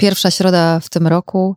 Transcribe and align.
Pierwsza 0.00 0.30
środa 0.30 0.80
w 0.80 0.88
tym 0.88 1.06
roku. 1.06 1.56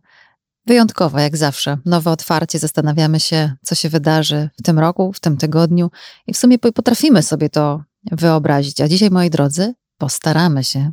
Wyjątkowa, 0.66 1.22
jak 1.22 1.36
zawsze. 1.36 1.78
Nowe 1.84 2.10
otwarcie, 2.10 2.58
zastanawiamy 2.58 3.20
się, 3.20 3.52
co 3.62 3.74
się 3.74 3.88
wydarzy 3.88 4.50
w 4.58 4.62
tym 4.62 4.78
roku, 4.78 5.12
w 5.12 5.20
tym 5.20 5.36
tygodniu 5.36 5.90
i 6.26 6.34
w 6.34 6.38
sumie 6.38 6.58
potrafimy 6.58 7.22
sobie 7.22 7.50
to 7.50 7.82
wyobrazić. 8.12 8.80
A 8.80 8.88
dzisiaj, 8.88 9.10
moi 9.10 9.30
drodzy, 9.30 9.74
postaramy 9.98 10.64
się 10.64 10.92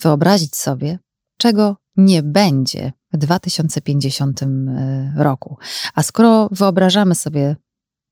wyobrazić 0.00 0.56
sobie, 0.56 0.98
czego 1.38 1.76
nie 1.96 2.22
będzie 2.22 2.92
w 3.12 3.16
2050 3.16 4.42
e, 4.42 4.46
roku. 5.16 5.56
A 5.94 6.02
skoro 6.02 6.48
wyobrażamy 6.52 7.14
sobie, 7.14 7.56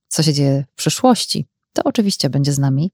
co 0.08 0.22
się 0.22 0.32
dzieje 0.32 0.64
w 0.72 0.74
przyszłości, 0.74 1.48
to 1.72 1.82
oczywiście 1.84 2.30
będzie 2.30 2.52
z 2.52 2.58
nami 2.58 2.92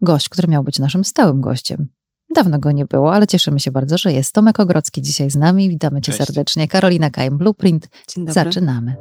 gość, 0.00 0.28
który 0.28 0.48
miał 0.48 0.64
być 0.64 0.78
naszym 0.78 1.04
stałym 1.04 1.40
gościem. 1.40 1.88
Dawno 2.34 2.58
go 2.58 2.72
nie 2.72 2.84
było, 2.84 3.14
ale 3.14 3.26
cieszymy 3.26 3.60
się 3.60 3.70
bardzo, 3.70 3.98
że 3.98 4.12
jest. 4.12 4.32
Tomek 4.32 4.60
Ogrodzki 4.60 5.02
dzisiaj 5.02 5.30
z 5.30 5.36
nami. 5.36 5.68
Witamy 5.68 6.00
cię 6.00 6.12
Cześć. 6.12 6.26
serdecznie. 6.26 6.68
Karolina 6.68 7.10
Kajem, 7.10 7.38
Blueprint. 7.38 7.88
Zaczynamy. 8.28 8.96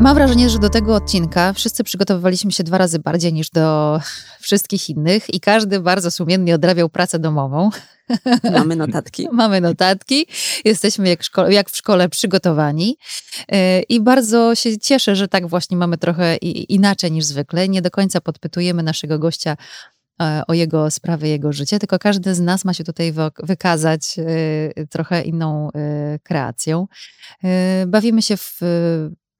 Mam 0.00 0.14
wrażenie, 0.14 0.50
że 0.50 0.58
do 0.58 0.70
tego 0.70 0.94
odcinka 0.94 1.52
wszyscy 1.52 1.84
przygotowywaliśmy 1.84 2.52
się 2.52 2.64
dwa 2.64 2.78
razy 2.78 2.98
bardziej 2.98 3.32
niż 3.32 3.50
do 3.50 4.00
wszystkich 4.40 4.90
innych 4.90 5.34
i 5.34 5.40
każdy 5.40 5.80
bardzo 5.80 6.10
sumiennie 6.10 6.54
odrabiał 6.54 6.88
pracę 6.88 7.18
domową. 7.18 7.70
Mamy 8.52 8.76
notatki. 8.76 9.28
Mamy 9.32 9.60
notatki, 9.60 10.26
jesteśmy 10.64 11.08
jak, 11.08 11.22
szko- 11.22 11.50
jak 11.50 11.70
w 11.70 11.76
szkole 11.76 12.08
przygotowani 12.08 12.96
yy, 13.48 13.56
i 13.88 14.00
bardzo 14.00 14.54
się 14.54 14.78
cieszę, 14.78 15.16
że 15.16 15.28
tak 15.28 15.46
właśnie 15.46 15.76
mamy 15.76 15.98
trochę 15.98 16.36
inaczej 16.36 17.12
niż 17.12 17.24
zwykle. 17.24 17.68
Nie 17.68 17.82
do 17.82 17.90
końca 17.90 18.20
podpytujemy 18.20 18.82
naszego 18.82 19.18
gościa 19.18 19.56
e, 20.22 20.42
o 20.48 20.54
jego 20.54 20.90
sprawy, 20.90 21.28
jego 21.28 21.52
życie, 21.52 21.78
tylko 21.78 21.98
każdy 21.98 22.34
z 22.34 22.40
nas 22.40 22.64
ma 22.64 22.74
się 22.74 22.84
tutaj 22.84 23.12
wy- 23.12 23.30
wykazać 23.42 24.16
yy, 24.16 24.86
trochę 24.86 25.22
inną 25.22 25.68
kreacją. 26.22 26.86
Bawimy 27.86 28.22
się 28.22 28.36
w 28.36 28.60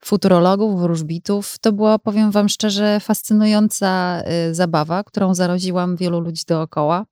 futurologów, 0.04 0.80
wróżbitów. 0.80 1.58
To 1.58 1.72
była, 1.72 1.98
powiem 1.98 2.30
wam 2.30 2.48
szczerze, 2.48 3.00
fascynująca 3.00 4.22
zabawa, 4.52 5.04
którą 5.04 5.34
zaraziłam 5.34 5.96
wielu 5.96 6.20
ludzi 6.20 6.42
dookoła. 6.48 7.06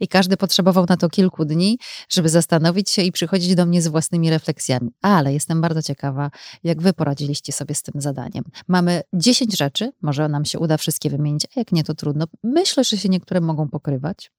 I 0.00 0.08
każdy 0.08 0.36
potrzebował 0.36 0.86
na 0.88 0.96
to 0.96 1.08
kilku 1.08 1.44
dni, 1.44 1.78
żeby 2.08 2.28
zastanowić 2.28 2.90
się 2.90 3.02
i 3.02 3.12
przychodzić 3.12 3.54
do 3.54 3.66
mnie 3.66 3.82
z 3.82 3.88
własnymi 3.88 4.30
refleksjami. 4.30 4.90
Ale 5.02 5.32
jestem 5.32 5.60
bardzo 5.60 5.82
ciekawa, 5.82 6.30
jak 6.64 6.82
wy 6.82 6.92
poradziliście 6.92 7.52
sobie 7.52 7.74
z 7.74 7.82
tym 7.82 8.00
zadaniem. 8.00 8.44
Mamy 8.68 9.02
10 9.12 9.58
rzeczy, 9.58 9.92
może 10.02 10.28
nam 10.28 10.44
się 10.44 10.58
uda 10.58 10.76
wszystkie 10.76 11.10
wymienić, 11.10 11.44
a 11.44 11.60
jak 11.60 11.72
nie, 11.72 11.84
to 11.84 11.94
trudno. 11.94 12.26
Myślę, 12.42 12.84
że 12.84 12.96
się 12.96 13.08
niektóre 13.08 13.40
mogą 13.40 13.68
pokrywać. 13.68 14.30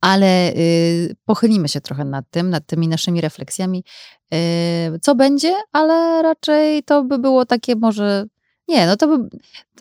Ale 0.00 0.52
y, 0.52 1.16
pochylimy 1.24 1.68
się 1.68 1.80
trochę 1.80 2.04
nad 2.04 2.24
tym, 2.30 2.50
nad 2.50 2.66
tymi 2.66 2.88
naszymi 2.88 3.20
refleksjami, 3.20 3.84
y, 4.34 4.98
co 5.02 5.14
będzie, 5.14 5.54
ale 5.72 6.22
raczej 6.22 6.82
to 6.82 7.04
by 7.04 7.18
było 7.18 7.46
takie 7.46 7.76
może. 7.76 8.24
Nie, 8.70 8.86
no 8.86 8.96
to 8.96 9.18
by, 9.18 9.38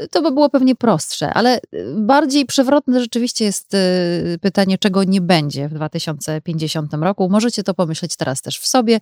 to 0.08 0.22
by 0.22 0.32
było 0.32 0.50
pewnie 0.50 0.76
prostsze, 0.76 1.34
ale 1.34 1.58
y, 1.58 1.62
bardziej 1.98 2.45
przewrotne 2.45 3.02
rzeczywiście 3.02 3.46
jest 3.46 3.73
y, 3.73 4.40
pytanie, 4.42 4.78
czego 4.78 5.04
nie 5.04 5.22
będzie 5.22 5.70
w 5.70 5.73
2050 5.73 6.94
roku. 6.94 7.30
Możecie 7.30 7.64
to 7.64 7.73
pomyśleć 7.73 8.16
teraz 8.16 8.42
też 8.42 8.59
w 8.59 8.68
sobie, 8.68 9.00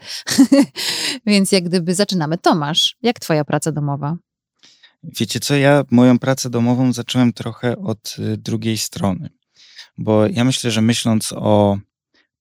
więc 1.26 1.52
jak 1.52 1.64
gdyby 1.64 1.96
zaczynamy. 1.96 2.38
Tomasz, 2.38 2.96
jak 3.02 3.20
twoja 3.20 3.46
praca 3.46 3.72
domowa? 3.72 4.18
Wiecie 5.04 5.40
co, 5.40 5.56
ja 5.56 5.84
moją 5.92 6.20
pracę 6.20 6.50
domową 6.50 6.94
zacząłem 6.94 7.34
trochę 7.34 7.78
od 7.78 8.16
y, 8.20 8.38
drugiej 8.38 8.78
strony, 8.78 9.30
bo 9.98 10.28
ja 10.28 10.44
myślę, 10.44 10.72
że 10.72 10.82
myśląc 10.82 11.34
o 11.36 11.78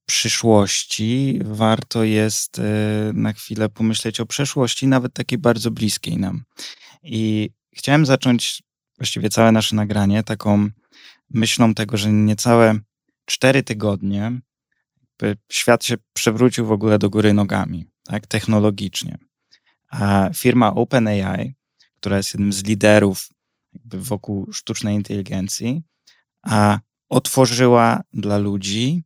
przyszłości, 0.07 1.41
warto 1.45 2.05
jest 2.05 2.61
na 3.13 3.33
chwilę 3.33 3.69
pomyśleć 3.69 4.21
o 4.21 4.27
przeszłości, 4.27 4.87
nawet 4.87 5.15
takiej 5.15 5.39
bardzo 5.39 5.71
bliskiej 5.71 6.17
nam. 6.17 6.45
I 7.07 7.51
chciałem 7.77 8.07
zacząć 8.07 8.63
właściwie 8.99 9.29
całe 9.31 9.53
nasze 9.53 9.77
nagranie 9.77 10.23
taką 10.23 10.69
myślą 11.31 11.75
tego, 11.75 11.97
że 11.97 12.13
niecałe 12.13 12.79
cztery 13.25 13.63
tygodnie 13.63 14.41
świat 15.53 15.85
się 15.85 15.95
przewrócił 16.13 16.67
w 16.67 16.73
ogóle 16.73 16.99
do 16.99 17.11
góry 17.11 17.35
nogami, 17.35 17.87
tak, 18.05 18.27
technologicznie. 18.27 19.19
A 19.91 20.31
firma 20.35 20.75
OpenAI, 20.75 21.55
która 21.97 22.17
jest 22.17 22.35
jednym 22.35 22.53
z 22.53 22.65
liderów 22.65 23.29
wokół 23.85 24.53
sztucznej 24.53 24.95
inteligencji, 24.95 25.83
a 26.43 26.79
otworzyła 27.09 28.03
dla 28.13 28.39
ludzi 28.39 29.03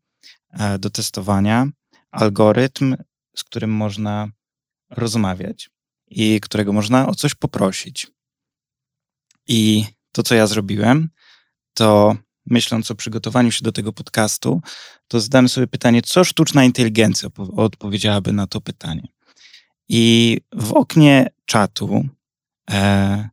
e, 0.50 0.78
do 0.78 0.90
testowania 0.90 1.66
algorytm, 2.10 2.96
z 3.36 3.44
którym 3.44 3.70
można 3.70 4.28
rozmawiać 4.90 5.70
i 6.10 6.40
którego 6.40 6.72
można 6.72 7.06
o 7.06 7.14
coś 7.14 7.34
poprosić. 7.34 8.06
I 9.48 9.84
to, 10.12 10.22
co 10.22 10.34
ja 10.34 10.46
zrobiłem, 10.46 11.08
to 11.74 12.16
myśląc 12.46 12.90
o 12.90 12.94
przygotowaniu 12.94 13.50
się 13.52 13.62
do 13.62 13.72
tego 13.72 13.92
podcastu, 13.92 14.62
to 15.08 15.20
zadałem 15.20 15.48
sobie 15.48 15.66
pytanie, 15.66 16.02
co 16.02 16.24
sztuczna 16.24 16.64
inteligencja 16.64 17.28
odpowiedziałaby 17.56 18.32
na 18.32 18.46
to 18.46 18.60
pytanie. 18.60 19.08
I 19.88 20.36
w 20.52 20.72
oknie 20.72 21.30
czatu 21.44 22.08
e, 22.70 23.28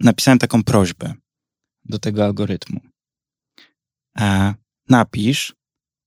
napisałem 0.00 0.38
taką 0.38 0.64
prośbę 0.64 1.14
do 1.84 1.98
tego 1.98 2.24
algorytmu. 2.24 2.80
E, 4.18 4.54
napisz 4.88 5.54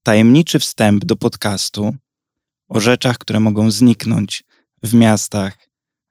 tajemniczy 0.03 0.59
wstęp 0.59 1.06
do 1.06 1.16
podcastu 1.16 1.96
o 2.68 2.80
rzeczach, 2.80 3.18
które 3.18 3.40
mogą 3.40 3.72
zniknąć 3.72 4.44
w 4.84 4.94
miastach 4.94 5.69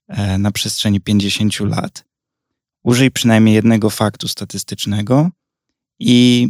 e, 0.08 0.38
na 0.38 0.50
przestrzeni 0.50 1.00
50 1.00 1.60
lat. 1.60 2.04
Użyj 2.82 3.10
przynajmniej 3.10 3.54
jednego 3.54 3.90
faktu 3.90 4.28
statystycznego 4.28 5.30
i 5.98 6.48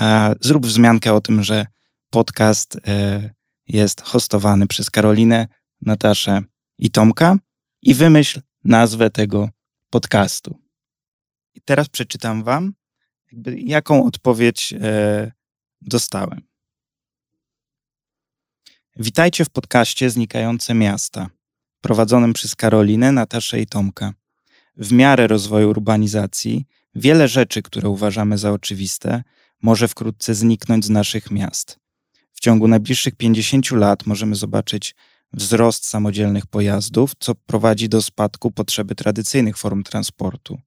e, 0.00 0.34
zrób 0.40 0.66
wzmiankę 0.66 1.14
o 1.14 1.20
tym, 1.20 1.42
że 1.42 1.66
podcast 2.10 2.76
e, 2.86 3.30
jest 3.68 4.00
hostowany 4.00 4.66
przez 4.66 4.90
Karolinę, 4.90 5.48
Nataszę 5.80 6.42
i 6.78 6.90
Tomka 6.90 7.36
i 7.82 7.94
wymyśl 7.94 8.40
nazwę 8.64 9.10
tego 9.10 9.50
podcastu. 9.90 10.58
I 11.54 11.60
teraz 11.60 11.88
przeczytam 11.88 12.44
wam, 12.44 12.72
jaką 13.56 14.04
odpowiedź 14.04 14.74
dostałem. 15.80 16.42
Witajcie 18.96 19.44
w 19.44 19.50
podcaście 19.50 20.10
Znikające 20.10 20.74
Miasta, 20.74 21.30
prowadzonym 21.86 22.32
przez 22.32 22.54
Karolinę, 22.54 23.12
Nataszę 23.12 23.60
i 23.60 23.66
Tomka. 23.66 24.12
W 24.76 24.92
miarę 24.92 25.26
rozwoju 25.26 25.70
urbanizacji, 25.70 26.66
wiele 26.94 27.28
rzeczy, 27.28 27.62
które 27.62 27.88
uważamy 27.88 28.38
za 28.38 28.52
oczywiste, 28.52 29.22
może 29.62 29.88
wkrótce 29.88 30.34
zniknąć 30.34 30.84
z 30.84 30.90
naszych 30.90 31.30
miast. 31.30 31.78
W 32.32 32.40
ciągu 32.40 32.68
najbliższych 32.68 33.14
50 33.14 33.70
lat 33.70 34.06
możemy 34.06 34.34
zobaczyć 34.34 34.94
wzrost 35.32 35.86
samodzielnych 35.86 36.46
pojazdów, 36.46 37.12
co 37.18 37.34
prowadzi 37.34 37.88
do 37.88 38.02
spadku 38.02 38.50
potrzeby 38.50 38.94
tradycyjnych 38.94 39.58
form 39.58 39.82
transportu. 39.82 40.58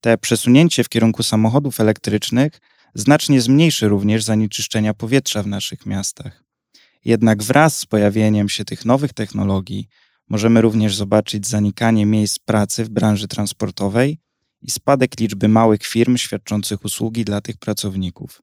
Te 0.00 0.18
przesunięcie 0.18 0.84
w 0.84 0.88
kierunku 0.88 1.22
samochodów 1.22 1.80
elektrycznych 1.80 2.60
znacznie 2.94 3.40
zmniejszy 3.40 3.88
również 3.88 4.24
zanieczyszczenia 4.24 4.94
powietrza 4.94 5.42
w 5.42 5.46
naszych 5.46 5.86
miastach. 5.86 6.44
Jednak 7.04 7.42
wraz 7.42 7.78
z 7.78 7.86
pojawieniem 7.86 8.48
się 8.48 8.64
tych 8.64 8.84
nowych 8.84 9.12
technologii 9.12 9.88
możemy 10.28 10.60
również 10.60 10.96
zobaczyć 10.96 11.48
zanikanie 11.48 12.06
miejsc 12.06 12.38
pracy 12.38 12.84
w 12.84 12.88
branży 12.88 13.28
transportowej 13.28 14.18
i 14.62 14.70
spadek 14.70 15.20
liczby 15.20 15.48
małych 15.48 15.82
firm 15.82 16.16
świadczących 16.16 16.84
usługi 16.84 17.24
dla 17.24 17.40
tych 17.40 17.56
pracowników. 17.56 18.42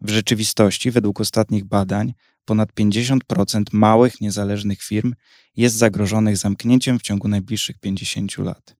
W 0.00 0.10
rzeczywistości, 0.10 0.90
według 0.90 1.20
ostatnich 1.20 1.64
badań, 1.64 2.14
ponad 2.44 2.72
50% 2.72 3.62
małych, 3.72 4.20
niezależnych 4.20 4.82
firm 4.82 5.14
jest 5.56 5.76
zagrożonych 5.76 6.36
zamknięciem 6.36 6.98
w 6.98 7.02
ciągu 7.02 7.28
najbliższych 7.28 7.78
50 7.78 8.38
lat. 8.38 8.76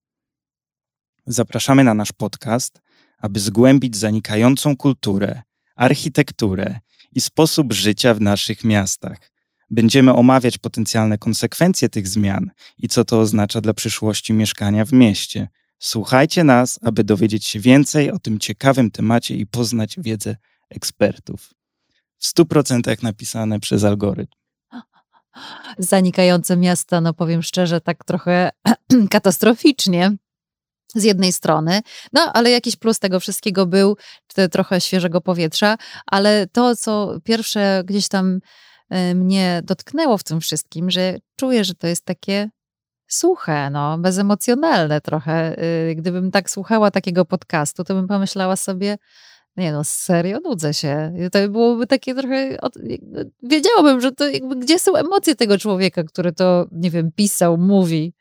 Zapraszamy 1.25 1.83
na 1.83 1.93
nasz 1.93 2.11
podcast, 2.11 2.81
aby 3.17 3.39
zgłębić 3.39 3.97
zanikającą 3.97 4.77
kulturę, 4.77 5.41
architekturę 5.75 6.79
i 7.11 7.21
sposób 7.21 7.73
życia 7.73 8.13
w 8.13 8.21
naszych 8.21 8.63
miastach. 8.63 9.28
Będziemy 9.71 10.13
omawiać 10.13 10.57
potencjalne 10.57 11.17
konsekwencje 11.17 11.89
tych 11.89 12.07
zmian 12.07 12.51
i 12.77 12.87
co 12.87 13.05
to 13.05 13.19
oznacza 13.19 13.61
dla 13.61 13.73
przyszłości 13.73 14.33
mieszkania 14.33 14.85
w 14.85 14.93
mieście. 14.93 15.47
Słuchajcie 15.79 16.43
nas, 16.43 16.79
aby 16.81 17.03
dowiedzieć 17.03 17.47
się 17.47 17.59
więcej 17.59 18.11
o 18.11 18.19
tym 18.19 18.39
ciekawym 18.39 18.91
temacie 18.91 19.35
i 19.35 19.47
poznać 19.47 19.95
wiedzę 19.97 20.35
ekspertów. 20.69 21.53
W 22.17 22.25
100% 22.25 23.03
napisane 23.03 23.59
przez 23.59 23.83
algorytm. 23.83 24.33
zanikające 25.77 26.57
miasta, 26.57 27.01
no 27.01 27.13
powiem 27.13 27.43
szczerze, 27.43 27.81
tak 27.81 28.03
trochę 28.05 28.49
katastroficznie 29.11 30.11
z 30.95 31.03
jednej 31.03 31.33
strony, 31.33 31.81
no 32.13 32.31
ale 32.33 32.49
jakiś 32.49 32.75
plus 32.75 32.99
tego 32.99 33.19
wszystkiego 33.19 33.65
był, 33.65 33.97
trochę 34.51 34.81
świeżego 34.81 35.21
powietrza, 35.21 35.77
ale 36.05 36.47
to, 36.47 36.75
co 36.75 37.19
pierwsze 37.23 37.83
gdzieś 37.85 38.07
tam 38.07 38.39
mnie 39.15 39.61
dotknęło 39.65 40.17
w 40.17 40.23
tym 40.23 40.41
wszystkim, 40.41 40.91
że 40.91 41.17
czuję, 41.35 41.63
że 41.63 41.75
to 41.75 41.87
jest 41.87 42.05
takie 42.05 42.49
suche, 43.07 43.69
no, 43.69 43.97
bezemocjonalne 43.97 45.01
trochę. 45.01 45.63
Y, 45.89 45.95
gdybym 45.95 46.31
tak 46.31 46.49
słuchała 46.49 46.91
takiego 46.91 47.25
podcastu, 47.25 47.83
to 47.83 47.93
bym 47.93 48.07
pomyślała 48.07 48.55
sobie, 48.55 48.97
nie 49.57 49.71
no, 49.71 49.83
serio, 49.83 50.39
nudzę 50.43 50.73
się. 50.73 51.13
To 51.31 51.49
byłoby 51.49 51.87
takie 51.87 52.15
trochę, 52.15 52.57
wiedziałabym, 53.43 54.01
że 54.01 54.11
to 54.11 54.29
jakby, 54.29 54.55
gdzie 54.55 54.79
są 54.79 54.95
emocje 54.95 55.35
tego 55.35 55.57
człowieka, 55.57 56.03
który 56.03 56.31
to, 56.31 56.67
nie 56.71 56.91
wiem, 56.91 57.11
pisał, 57.15 57.57
mówi. 57.57 58.13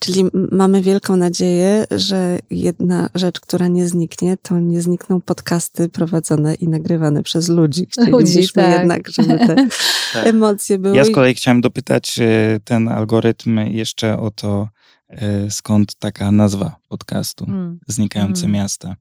Czyli 0.00 0.24
mamy 0.52 0.82
wielką 0.82 1.16
nadzieję, 1.16 1.84
że 1.90 2.38
jedna 2.50 3.10
rzecz, 3.14 3.40
która 3.40 3.68
nie 3.68 3.88
zniknie, 3.88 4.36
to 4.36 4.60
nie 4.60 4.82
znikną 4.82 5.20
podcasty 5.20 5.88
prowadzone 5.88 6.54
i 6.54 6.68
nagrywane 6.68 7.22
przez 7.22 7.48
ludzi. 7.48 7.86
Chcielibyśmy 7.86 8.62
tak. 8.62 8.78
jednak, 8.78 9.08
żeby 9.08 9.38
te 9.38 9.54
tak. 10.12 10.26
emocje 10.26 10.78
były. 10.78 10.96
Ja 10.96 11.04
z 11.04 11.10
kolei 11.10 11.34
chciałem 11.34 11.60
dopytać 11.60 12.18
e, 12.18 12.60
ten 12.64 12.88
algorytm 12.88 13.58
jeszcze 13.58 14.18
o 14.18 14.30
to, 14.30 14.68
e, 15.08 15.50
skąd 15.50 15.94
taka 15.94 16.32
nazwa 16.32 16.76
podcastu, 16.88 17.46
hmm. 17.46 17.78
Znikające 17.86 18.40
hmm. 18.40 18.60
miasta. 18.60 18.96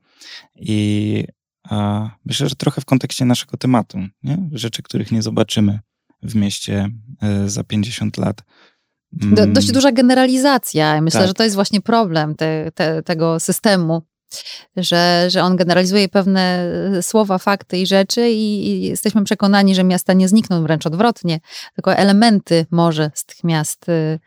I 0.56 1.24
a, 1.70 2.10
myślę, 2.26 2.50
że 2.50 2.56
trochę 2.56 2.82
w 2.82 2.86
kontekście 2.86 3.26
naszego 3.26 3.58
tematu, 3.58 3.98
nie? 4.24 4.50
rzeczy, 4.52 4.84
których 4.84 5.12
nie 5.12 5.22
zobaczymy 5.22 5.80
w 6.24 6.36
mieście 6.36 6.90
e, 7.22 7.50
za 7.50 7.64
50 7.64 8.18
lat. 8.18 8.44
Do, 9.12 9.48
dość 9.48 9.68
mm. 9.68 9.74
duża 9.74 9.92
generalizacja. 9.92 11.02
Myślę, 11.02 11.20
tak. 11.20 11.28
że 11.28 11.34
to 11.34 11.44
jest 11.44 11.56
właśnie 11.56 11.82
problem 11.82 12.36
te, 12.36 12.72
te, 12.72 13.04
tego 13.04 13.40
systemu, 13.40 14.02
że, 14.78 15.26
że 15.30 15.44
on 15.44 15.56
generalizuje 15.56 16.10
pewne 16.10 16.72
słowa, 17.02 17.38
fakty 17.38 17.78
i 17.78 17.88
rzeczy 17.88 18.30
i, 18.30 18.68
i, 18.68 18.82
jesteśmy 18.82 19.24
przekonani, 19.24 19.76
że 19.76 19.84
miasta 19.84 20.14
nie 20.14 20.28
znikną, 20.28 20.64
wręcz 20.64 20.88
odwrotnie, 20.88 21.40
tylko 21.76 21.94
elementy 21.94 22.66
może 22.72 23.12
z 23.14 23.26
tych 23.26 23.44
miast 23.44 23.90
y, 23.90 24.20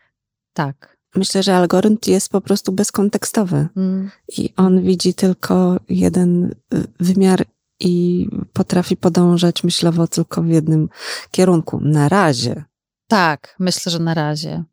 tak. 0.53 0.97
Myślę, 1.15 1.43
że 1.43 1.55
algorytm 1.55 2.11
jest 2.11 2.29
po 2.29 2.41
prostu 2.41 2.71
bezkontekstowy 2.71 3.67
mm. 3.77 4.11
i 4.37 4.53
on 4.57 4.81
widzi 4.81 5.13
tylko 5.13 5.79
jeden 5.89 6.55
y, 6.73 6.83
wymiar 6.99 7.45
i 7.79 8.27
potrafi 8.53 8.97
podążać 8.97 9.63
myślowo 9.63 10.07
tylko 10.07 10.41
w 10.41 10.47
jednym 10.47 10.89
kierunku. 11.31 11.79
Na 11.81 12.09
razie. 12.09 12.63
Tak, 13.07 13.55
myślę, 13.59 13.91
że 13.91 13.99
na 13.99 14.13
razie. 14.13 14.63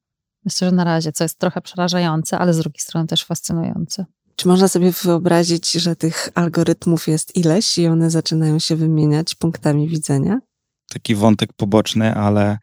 Myślę, 0.44 0.70
że 0.70 0.76
na 0.76 0.84
razie, 0.84 1.12
co 1.12 1.24
jest 1.24 1.38
trochę 1.38 1.60
przerażające, 1.60 2.38
ale 2.38 2.54
z 2.54 2.58
drugiej 2.58 2.80
strony 2.80 3.06
też 3.06 3.24
fascynujące. 3.24 4.04
Czy 4.36 4.48
można 4.48 4.68
sobie 4.68 4.92
wyobrazić, 4.92 5.72
że 5.72 5.96
tych 5.96 6.28
algorytmów 6.34 7.08
jest 7.08 7.36
ileś 7.36 7.78
i 7.78 7.86
one 7.86 8.10
zaczynają 8.10 8.58
się 8.58 8.76
wymieniać 8.76 9.34
punktami 9.34 9.88
widzenia? 9.88 10.38
Taki 10.88 11.14
wątek 11.14 11.52
poboczny, 11.52 12.14
ale 12.14 12.58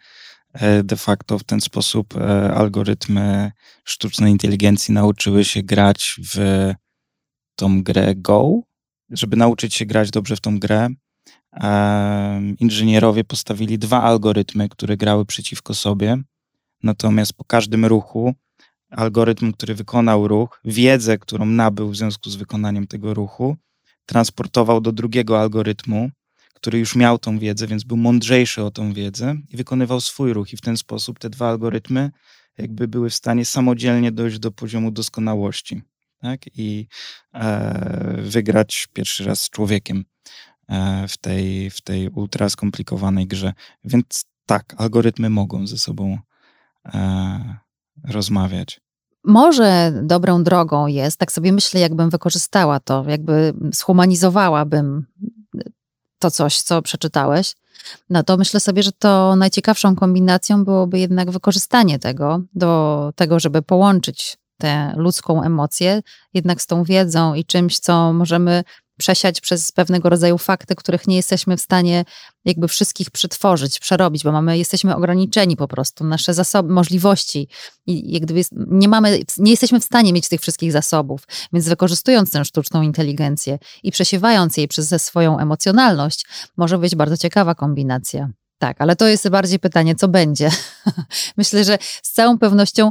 e, 0.54 0.84
de 0.84 0.96
facto 0.96 1.40
w 1.40 1.44
ten 1.44 1.62
sposób 1.62 2.16
e, 2.16 2.54
algorytmy 2.54 3.52
sztucznej 3.84 4.32
inteligencji 4.32 4.94
nauczyły 4.94 5.46
się 5.46 5.64
grać 5.64 6.16
w 6.34 6.74
tą 7.56 7.84
grę 7.84 8.16
Go. 8.16 8.62
Żeby 9.10 9.38
nauczyć 9.38 9.76
się 9.76 9.86
grać 9.86 10.12
dobrze 10.12 10.36
w 10.36 10.42
tą 10.42 10.60
grę, 10.60 10.90
inżynierowie 12.60 13.24
postawili 13.24 13.80
dwa 13.80 14.04
algorytmy, 14.04 14.70
które 14.70 14.98
grały 14.98 15.26
przeciwko 15.26 15.74
sobie 15.74 16.18
Natomiast 16.84 17.34
po 17.34 17.44
każdym 17.44 17.86
ruchu 17.86 18.34
algorytm, 18.90 19.54
który 19.54 19.76
wykonał 19.76 20.28
ruch, 20.28 20.62
wiedzę, 20.66 21.18
którą 21.18 21.46
nabył 21.46 21.90
w 21.90 21.96
związku 21.96 22.30
z 22.30 22.36
wykonaniem 22.36 22.88
tego 22.88 23.14
ruchu, 23.14 23.58
transportował 24.06 24.82
do 24.82 24.92
drugiego 24.92 25.42
algorytmu, 25.42 26.10
który 26.54 26.80
już 26.80 26.96
miał 26.96 27.18
tą 27.18 27.40
wiedzę, 27.40 27.68
więc 27.68 27.84
był 27.84 27.98
mądrzejszy 27.98 28.64
o 28.64 28.72
tą 28.72 28.94
wiedzę 28.94 29.36
i 29.50 29.58
wykonywał 29.58 30.02
swój 30.02 30.34
ruch. 30.34 30.54
I 30.54 30.58
w 30.58 30.62
ten 30.62 30.78
sposób 30.78 31.20
te 31.20 31.30
dwa 31.30 31.50
algorytmy 31.50 32.12
jakby 32.58 32.88
były 32.88 33.10
w 33.10 33.16
stanie 33.16 33.46
samodzielnie 33.46 34.12
dojść 34.12 34.40
do 34.40 34.52
poziomu 34.52 34.92
doskonałości 34.92 35.82
tak? 36.22 36.42
i 36.58 36.88
e, 37.34 38.22
wygrać 38.22 38.88
pierwszy 38.94 39.26
raz 39.26 39.42
z 39.42 39.50
człowiekiem 39.50 40.06
e, 40.70 41.08
w, 41.08 41.18
tej, 41.18 41.70
w 41.70 41.82
tej 41.82 42.10
ultra 42.10 42.50
skomplikowanej 42.50 43.28
grze. 43.28 43.54
Więc 43.84 44.26
tak, 44.46 44.76
algorytmy 44.78 45.30
mogą 45.30 45.68
ze 45.68 45.78
sobą 45.78 46.18
rozmawiać. 48.08 48.82
Może 49.24 49.94
dobrą 50.04 50.44
drogą 50.44 50.88
jest, 50.88 51.18
tak 51.18 51.32
sobie 51.32 51.52
myślę, 51.52 51.80
jakbym 51.80 52.10
wykorzystała 52.10 52.80
to, 52.80 53.06
jakby 53.08 53.54
zhumanizowałabym 53.74 55.06
to 56.20 56.32
coś, 56.32 56.62
co 56.62 56.82
przeczytałeś, 56.82 57.56
no 58.10 58.24
to 58.24 58.38
myślę 58.38 58.60
sobie, 58.60 58.84
że 58.84 58.92
to 58.92 59.36
najciekawszą 59.36 59.96
kombinacją 59.96 60.66
byłoby 60.66 61.00
jednak 61.00 61.32
wykorzystanie 61.32 62.00
tego 62.00 62.42
do 62.54 63.12
tego, 63.16 63.40
żeby 63.40 63.62
połączyć 63.62 64.38
tę 64.58 64.94
ludzką 64.96 65.44
emocję 65.44 66.02
jednak 66.34 66.62
z 66.62 66.68
tą 66.68 66.84
wiedzą 66.84 67.34
i 67.34 67.46
czymś, 67.46 67.80
co 67.80 68.14
możemy 68.14 68.64
przesiać 68.98 69.42
przez 69.42 69.72
pewnego 69.72 70.10
rodzaju 70.10 70.38
fakty, 70.38 70.76
których 70.76 71.08
nie 71.08 71.16
jesteśmy 71.16 71.58
w 71.58 71.62
stanie 71.62 72.06
jakby 72.46 72.68
wszystkich 72.68 73.12
przetworzyć, 73.12 73.80
przerobić, 73.80 74.24
bo 74.24 74.32
mamy, 74.32 74.58
jesteśmy 74.58 74.96
ograniczeni 74.96 75.58
po 75.58 75.68
prostu, 75.68 76.04
nasze 76.04 76.34
zasoby, 76.34 76.74
możliwości 76.74 77.48
i 77.86 78.14
jak 78.14 78.24
gdyby 78.24 78.42
nie 78.52 78.88
mamy, 78.88 79.20
nie 79.38 79.52
jesteśmy 79.52 79.80
w 79.80 79.84
stanie 79.84 80.14
mieć 80.14 80.30
tych 80.30 80.42
wszystkich 80.42 80.72
zasobów, 80.72 81.24
więc 81.54 81.70
wykorzystując 81.70 82.32
tę 82.32 82.46
sztuczną 82.46 82.82
inteligencję 82.82 83.60
i 83.84 83.92
przesiewając 83.92 84.58
jej 84.58 84.68
przez 84.68 85.04
swoją 85.04 85.40
emocjonalność, 85.40 86.26
może 86.58 86.78
być 86.78 86.96
bardzo 86.96 87.18
ciekawa 87.18 87.56
kombinacja. 87.56 88.30
Tak, 88.60 88.82
ale 88.82 88.96
to 88.96 89.08
jest 89.08 89.30
bardziej 89.30 89.60
pytanie, 89.60 89.96
co 89.96 90.08
będzie. 90.08 90.52
Myślę, 91.38 91.64
że 91.64 91.78
z 92.04 92.12
całą 92.12 92.40
pewnością 92.40 92.90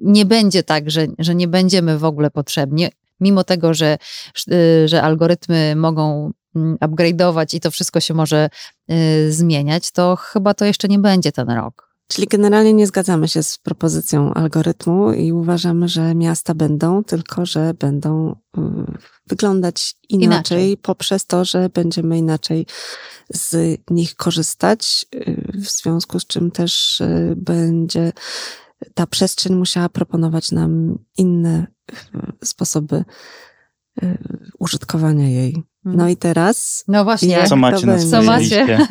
nie 0.00 0.24
będzie 0.24 0.62
tak, 0.62 0.90
że, 0.90 1.06
że 1.18 1.34
nie 1.34 1.48
będziemy 1.48 1.98
w 1.98 2.04
ogóle 2.04 2.30
potrzebni 2.30 2.88
mimo 3.22 3.44
tego, 3.44 3.74
że, 3.74 3.98
y, 4.52 4.88
że 4.88 5.02
algorytmy 5.02 5.76
mogą 5.76 6.32
mm, 6.56 6.76
upgrade'ować 6.76 7.56
i 7.56 7.60
to 7.60 7.70
wszystko 7.70 8.00
się 8.00 8.14
może 8.14 8.48
y, 8.90 9.32
zmieniać, 9.32 9.90
to 9.90 10.16
chyba 10.16 10.54
to 10.54 10.64
jeszcze 10.64 10.88
nie 10.88 10.98
będzie 10.98 11.32
ten 11.32 11.50
rok. 11.50 11.92
Czyli 12.08 12.26
generalnie 12.26 12.72
nie 12.72 12.86
zgadzamy 12.86 13.28
się 13.28 13.42
z 13.42 13.58
propozycją 13.58 14.34
algorytmu 14.34 15.12
i 15.12 15.32
uważamy, 15.32 15.88
że 15.88 16.14
miasta 16.14 16.54
będą, 16.54 17.04
tylko 17.04 17.46
że 17.46 17.74
będą 17.74 18.36
y, 18.58 18.60
wyglądać 19.26 19.94
inaczej, 20.08 20.26
inaczej, 20.26 20.76
poprzez 20.76 21.26
to, 21.26 21.44
że 21.44 21.68
będziemy 21.68 22.18
inaczej 22.18 22.66
z 23.34 23.80
nich 23.90 24.16
korzystać, 24.16 25.06
w 25.54 25.66
związku 25.66 26.20
z 26.20 26.26
czym 26.26 26.50
też 26.50 27.02
będzie 27.36 28.12
ta 28.94 29.06
przestrzeń 29.06 29.54
musiała 29.54 29.88
proponować 29.88 30.52
nam 30.52 30.98
inne 31.16 31.66
sposoby 32.44 33.04
e, 34.02 34.18
użytkowania 34.58 35.28
jej. 35.28 35.62
No 35.84 35.92
mhm. 35.92 36.10
i 36.10 36.16
teraz. 36.16 36.84
No 36.88 37.04
właśnie. 37.04 37.46
Co 37.46 37.56
macie 37.56 37.86
na 37.86 37.98
Co 37.98 38.22
macie? 38.22 38.86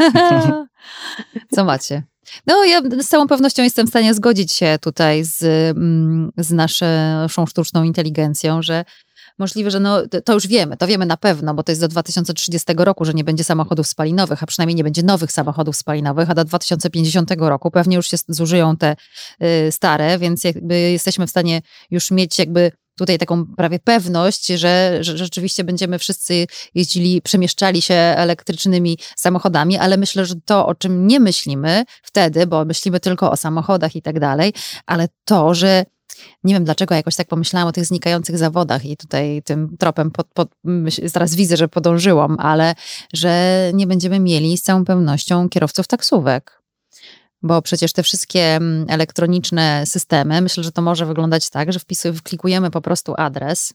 Co 1.55 1.65
macie? 1.65 2.03
No, 2.47 2.65
ja 2.65 2.81
z 3.01 3.07
całą 3.07 3.27
pewnością 3.27 3.63
jestem 3.63 3.87
w 3.87 3.89
stanie 3.89 4.13
zgodzić 4.13 4.53
się 4.53 4.77
tutaj 4.81 5.23
z, 5.23 5.43
mm, 5.77 6.31
z 6.37 6.51
naszą 6.51 7.45
sztuczną 7.45 7.83
inteligencją, 7.83 8.61
że 8.61 8.85
możliwe, 9.39 9.71
że 9.71 9.79
no, 9.79 10.01
to 10.25 10.33
już 10.33 10.47
wiemy, 10.47 10.77
to 10.77 10.87
wiemy 10.87 11.05
na 11.05 11.17
pewno, 11.17 11.53
bo 11.53 11.63
to 11.63 11.71
jest 11.71 11.81
do 11.81 11.87
2030 11.87 12.73
roku, 12.77 13.05
że 13.05 13.13
nie 13.13 13.23
będzie 13.23 13.43
samochodów 13.43 13.87
spalinowych, 13.87 14.43
a 14.43 14.45
przynajmniej 14.45 14.75
nie 14.75 14.83
będzie 14.83 15.03
nowych 15.03 15.31
samochodów 15.31 15.75
spalinowych, 15.75 16.29
a 16.29 16.35
do 16.35 16.45
2050 16.45 17.31
roku 17.37 17.71
pewnie 17.71 17.95
już 17.95 18.07
się 18.07 18.17
zużyją 18.27 18.77
te 18.77 18.95
y, 19.67 19.71
stare, 19.71 20.19
więc 20.19 20.43
jakby 20.43 20.79
jesteśmy 20.79 21.27
w 21.27 21.29
stanie 21.29 21.61
już 21.91 22.11
mieć 22.11 22.39
jakby 22.39 22.71
tutaj 23.01 23.17
taką 23.17 23.45
prawie 23.45 23.79
pewność, 23.79 24.47
że, 24.47 24.97
że, 25.01 25.17
rzeczywiście 25.17 25.63
będziemy 25.63 25.99
wszyscy 25.99 26.47
jeździli, 26.75 27.21
przemieszczali 27.21 27.81
się 27.81 27.93
elektrycznymi 27.93 28.97
samochodami, 29.17 29.77
ale 29.77 29.97
myślę, 29.97 30.25
że 30.25 30.35
to, 30.45 30.67
o 30.67 30.75
czym 30.75 31.07
nie 31.07 31.19
myślimy 31.19 31.83
wtedy, 32.03 32.47
bo 32.47 32.65
myślimy 32.65 32.99
tylko 32.99 33.31
o 33.31 33.37
samochodach 33.37 33.95
i 33.95 34.01
tak 34.01 34.19
dalej, 34.19 34.53
ale 34.85 35.07
to, 35.25 35.53
że 35.53 35.85
nie 36.43 36.53
wiem 36.53 36.63
dlaczego 36.63 36.95
jakoś 36.95 37.15
tak 37.15 37.27
pomyślałam 37.27 37.69
o 37.69 37.71
tych 37.71 37.85
znikających 37.85 38.37
zawodach 38.37 38.85
i 38.85 38.97
tutaj 38.97 39.41
tym 39.45 39.77
tropem 39.79 40.11
pod, 40.11 40.27
pod, 40.27 40.49
zaraz 41.03 41.35
widzę, 41.35 41.57
że 41.57 41.67
podążyłam, 41.67 42.35
ale 42.39 42.75
że 43.13 43.71
nie 43.73 43.87
będziemy 43.87 44.19
mieli 44.19 44.57
z 44.57 44.61
całą 44.61 44.85
pewnością 44.85 45.49
kierowców 45.49 45.87
taksówek. 45.87 46.60
Bo 47.43 47.61
przecież 47.61 47.93
te 47.93 48.03
wszystkie 48.03 48.55
mm, 48.55 48.85
elektroniczne 48.89 49.85
systemy, 49.85 50.41
myślę, 50.41 50.63
że 50.63 50.71
to 50.71 50.81
może 50.81 51.05
wyglądać 51.05 51.49
tak, 51.49 51.73
że 51.73 51.79
wpisujemy, 51.79 52.19
wklikujemy 52.19 52.71
po 52.71 52.81
prostu 52.81 53.13
adres 53.17 53.73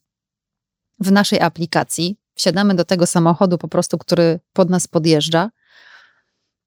w 1.00 1.12
naszej 1.12 1.40
aplikacji, 1.40 2.16
wsiadamy 2.34 2.74
do 2.74 2.84
tego 2.84 3.06
samochodu 3.06 3.58
po 3.58 3.68
prostu, 3.68 3.98
który 3.98 4.40
pod 4.52 4.70
nas 4.70 4.88
podjeżdża 4.88 5.50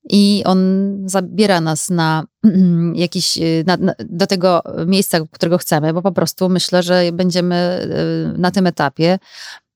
i 0.04 0.44
on 0.46 0.60
zabiera 1.06 1.62
nas 1.62 1.90
na 1.90 2.24
jakiś, 2.96 3.38
y, 3.38 3.64
na, 3.68 3.78
na, 3.78 3.94
do 4.10 4.28
tego 4.28 4.62
miejsca, 4.88 5.20
którego 5.32 5.58
chcemy, 5.58 5.94
bo 5.94 6.02
po 6.02 6.12
prostu 6.12 6.50
myślę, 6.50 6.84
że 6.84 7.12
będziemy 7.14 7.88
y, 8.36 8.38
na 8.38 8.52
tym 8.52 8.68
etapie 8.68 9.20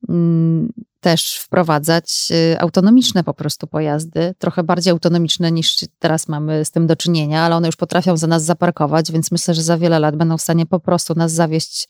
mm, 0.10 0.74
też 1.03 1.38
wprowadzać 1.38 2.27
y, 2.53 2.60
autonomiczne 2.60 3.24
po 3.24 3.33
prostu 3.33 3.67
pojazdy, 3.67 4.36
trochę 4.39 4.63
bardziej 4.63 4.91
autonomiczne 4.91 5.51
niż 5.51 5.86
teraz 6.00 6.27
mamy 6.27 6.65
z 6.65 6.72
tym 6.72 6.88
do 6.88 6.95
czynienia, 6.95 7.41
ale 7.41 7.55
one 7.55 7.67
już 7.67 7.75
potrafią 7.75 8.17
za 8.17 8.27
nas 8.27 8.43
zaparkować, 8.43 9.12
więc 9.12 9.31
myślę, 9.31 9.53
że 9.53 9.62
za 9.63 9.77
wiele 9.77 10.00
lat 10.00 10.15
będą 10.15 10.38
w 10.38 10.41
stanie 10.41 10.65
po 10.65 10.79
prostu 10.79 11.15
nas 11.15 11.31
zawieść 11.31 11.88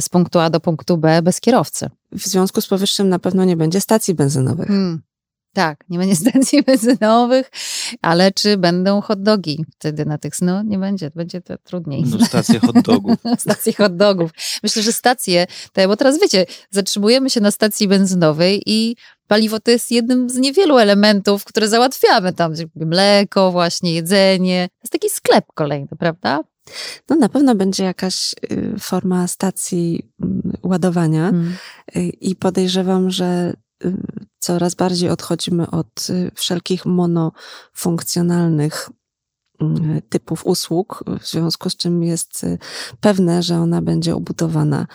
z 0.00 0.08
punktu 0.08 0.38
A 0.38 0.50
do 0.50 0.60
punktu 0.60 0.98
B 0.98 1.22
bez 1.22 1.40
kierowcy. 1.40 1.90
W 2.12 2.26
związku 2.26 2.60
z 2.60 2.66
powyższym 2.66 3.08
na 3.08 3.18
pewno 3.18 3.44
nie 3.44 3.56
będzie 3.56 3.80
stacji 3.80 4.14
benzynowych. 4.14 4.68
Hmm. 4.68 5.02
Tak, 5.56 5.84
nie 5.88 5.98
będzie 5.98 6.16
stacji 6.16 6.62
benzynowych, 6.62 7.50
ale 8.02 8.32
czy 8.32 8.56
będą 8.56 9.00
hot 9.00 9.22
dogi 9.22 9.64
wtedy 9.72 10.04
na 10.04 10.18
tych, 10.18 10.42
no 10.42 10.62
nie 10.62 10.78
będzie, 10.78 11.10
będzie 11.14 11.40
to 11.40 11.58
trudniej. 11.58 12.04
No, 12.04 12.26
stacje 12.26 12.60
hot 12.60 12.80
dogów. 12.80 13.18
stacje 13.38 13.72
hot 13.72 13.96
dogów. 13.96 14.30
Myślę, 14.62 14.82
że 14.82 14.92
stacje, 14.92 15.46
te, 15.72 15.88
bo 15.88 15.96
teraz 15.96 16.20
wiecie, 16.20 16.46
zatrzymujemy 16.70 17.30
się 17.30 17.40
na 17.40 17.50
stacji 17.50 17.88
benzynowej 17.88 18.62
i 18.66 18.96
paliwo 19.26 19.60
to 19.60 19.70
jest 19.70 19.90
jednym 19.90 20.30
z 20.30 20.36
niewielu 20.36 20.78
elementów, 20.78 21.44
które 21.44 21.68
załatwiamy 21.68 22.32
tam, 22.32 22.54
mleko 22.74 23.52
właśnie, 23.52 23.94
jedzenie. 23.94 24.68
To 24.68 24.84
jest 24.84 24.92
taki 24.92 25.10
sklep 25.10 25.44
kolejny, 25.54 25.88
prawda? 25.98 26.40
No 27.08 27.16
na 27.16 27.28
pewno 27.28 27.54
będzie 27.54 27.84
jakaś 27.84 28.34
y, 28.52 28.74
forma 28.78 29.28
stacji 29.28 30.12
mm, 30.22 30.52
ładowania 30.62 31.30
hmm. 31.30 31.56
i 32.20 32.36
podejrzewam, 32.36 33.10
że 33.10 33.52
y, 33.84 33.92
coraz 34.46 34.74
bardziej 34.74 35.10
odchodzimy 35.10 35.70
od 35.70 36.10
y, 36.10 36.30
wszelkich 36.34 36.86
monofunkcjonalnych 36.86 38.90
mm, 39.60 40.02
typów 40.08 40.46
usług, 40.46 41.04
w 41.20 41.26
związku 41.26 41.70
z 41.70 41.76
czym 41.76 42.02
jest 42.02 42.44
y, 42.44 42.58
pewne, 43.00 43.42
że 43.42 43.60
ona 43.60 43.82
będzie 43.82 44.14
obudowana 44.14 44.86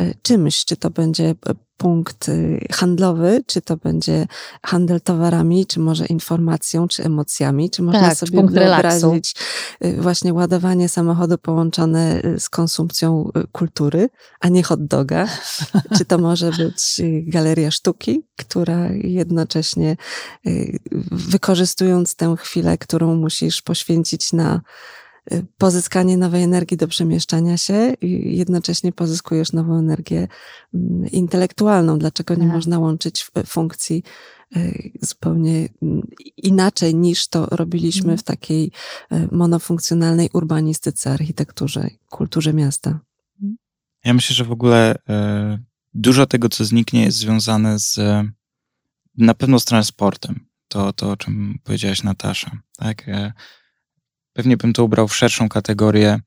y, 0.00 0.14
czymś, 0.22 0.64
czy 0.64 0.76
to 0.76 0.90
będzie 0.90 1.34
punkt 1.78 2.28
y, 2.28 2.66
handlowy, 2.72 3.44
czy 3.46 3.60
to 3.60 3.76
będzie 3.76 4.26
handel 4.66 5.00
towarami, 5.00 5.66
czy 5.66 5.80
może 5.80 6.06
informacją, 6.06 6.88
czy 6.88 7.04
emocjami, 7.04 7.70
czy 7.70 7.82
można 7.82 8.08
tak, 8.08 8.18
sobie 8.18 8.42
wyobrazić 8.46 9.34
relaksu. 9.80 10.02
właśnie 10.02 10.34
ładowanie 10.34 10.88
samochodu 10.88 11.38
połączone 11.38 12.22
y, 12.24 12.40
z 12.40 12.48
konsumpcją 12.48 13.30
y, 13.36 13.46
kultury, 13.52 14.08
a 14.40 14.48
nie 14.48 14.62
hot 14.62 14.86
doga. 14.86 15.28
czy 15.98 16.04
to 16.04 16.18
może 16.18 16.50
być 16.50 17.00
galeria 17.26 17.70
sztuki, 17.70 18.22
która 18.36 18.88
jednocześnie 18.92 19.96
wykorzystując 21.10 22.14
tę 22.14 22.36
chwilę, 22.38 22.78
którą 22.78 23.14
musisz 23.14 23.62
poświęcić 23.62 24.32
na 24.32 24.60
pozyskanie 25.58 26.16
nowej 26.16 26.42
energii 26.42 26.76
do 26.76 26.88
przemieszczania 26.88 27.56
się 27.56 27.94
i 28.00 28.36
jednocześnie 28.36 28.92
pozyskujesz 28.92 29.52
nową 29.52 29.78
energię 29.78 30.28
mm, 30.74 31.06
intelektualną. 31.10 31.98
Dlaczego 31.98 32.34
nie 32.34 32.46
tak. 32.46 32.52
można 32.52 32.78
łączyć 32.78 33.30
funkcji 33.46 34.02
y, 34.56 34.92
zupełnie 35.02 35.68
mm, 35.82 36.08
inaczej 36.36 36.94
niż 36.94 37.28
to 37.28 37.46
robiliśmy 37.46 38.00
mhm. 38.00 38.18
w 38.18 38.22
takiej 38.22 38.70
y, 39.12 39.28
monofunkcjonalnej 39.32 40.30
urbanistyce, 40.32 41.12
architekturze, 41.12 41.90
kulturze 42.10 42.52
miasta? 42.52 43.00
Ja 44.04 44.14
myślę, 44.14 44.36
że 44.36 44.44
w 44.44 44.52
ogóle 44.52 44.94
dużo 45.94 46.26
tego, 46.26 46.48
co 46.48 46.64
zniknie, 46.64 47.04
jest 47.04 47.18
związane 47.18 47.78
z 47.78 47.98
na 49.18 49.34
pewno 49.34 49.60
z 49.60 49.64
transportem. 49.64 50.46
To, 50.68 50.92
to 50.92 51.10
o 51.10 51.16
czym 51.16 51.58
powiedziałaś 51.64 52.02
Natasza. 52.02 52.50
Tak? 52.76 53.06
Pewnie 54.38 54.56
bym 54.56 54.72
to 54.72 54.84
ubrał 54.84 55.08
w 55.08 55.16
szerszą 55.16 55.48
kategorię 55.48 56.20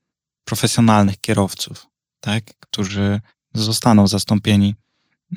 profesjonalnych 0.46 1.22
kierowców, 1.22 1.88
tak, 2.20 2.44
którzy 2.60 3.20
zostaną 3.53 4.08
zastąpieni 4.08 4.75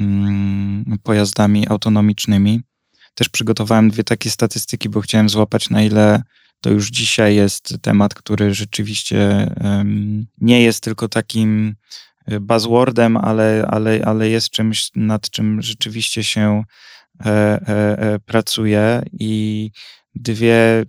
mm, 0.01 0.99
pojazdami 1.03 1.69
autonomicznymi. 1.69 2.61
Też 3.15 3.29
przygotowałem 3.29 3.91
dwie 3.91 4.05
takie 4.05 4.31
statystyki, 4.31 4.89
bo 4.89 5.01
chciałem 5.01 5.29
złapać, 5.29 5.71
na 5.71 5.83
ile 5.83 6.23
to 6.61 6.71
już 6.71 6.91
dzisiaj 6.91 7.37
jest 7.37 7.75
temat, 7.83 8.15
który 8.15 8.55
rzeczywiście 8.55 9.51
nie 10.39 10.63
jest 10.63 10.83
tylko 10.83 11.09
takim 11.09 11.75
e, 12.27 12.41
buzzwordem, 12.41 13.17
ale, 13.17 13.67
ale, 13.71 14.03
ale 14.05 14.29
jest 14.29 14.51
czymś, 14.51 14.91
nad 14.95 15.31
czym 15.31 15.63
rzeczywiście 15.63 16.25
się 16.25 16.65
e, 17.25 17.31
e 17.31 18.19
pracuje. 18.27 19.03
I 19.13 19.71
dwie 20.15 20.85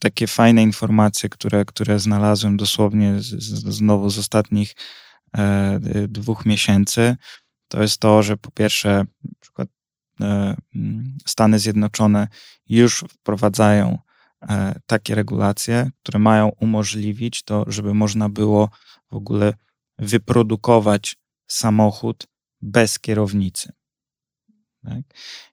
takie 0.00 0.26
fajne 0.26 0.62
informacje, 0.62 1.28
które, 1.28 1.64
które 1.64 1.98
znalazłem 1.98 2.56
dosłownie 2.56 3.20
z, 3.20 3.26
z, 3.26 3.74
znowu 3.74 4.10
z 4.10 4.18
ostatnich 4.18 4.74
e, 5.36 5.80
dwóch 6.08 6.46
miesięcy, 6.46 7.16
to 7.68 7.82
jest 7.82 7.98
to, 7.98 8.22
że 8.22 8.36
po 8.36 8.50
pierwsze, 8.50 9.04
na 9.24 9.30
przykład 9.40 9.68
e, 10.20 10.56
Stany 11.26 11.58
Zjednoczone 11.58 12.28
już 12.68 13.04
wprowadzają 13.10 13.98
e, 14.42 14.80
takie 14.86 15.14
regulacje, 15.14 15.90
które 16.02 16.18
mają 16.18 16.48
umożliwić 16.48 17.42
to, 17.42 17.64
żeby 17.68 17.94
można 17.94 18.28
było 18.28 18.70
w 19.10 19.14
ogóle 19.14 19.54
wyprodukować 19.98 21.16
samochód 21.46 22.26
bez 22.62 22.98
kierownicy. 22.98 23.72
Tak? 24.84 25.00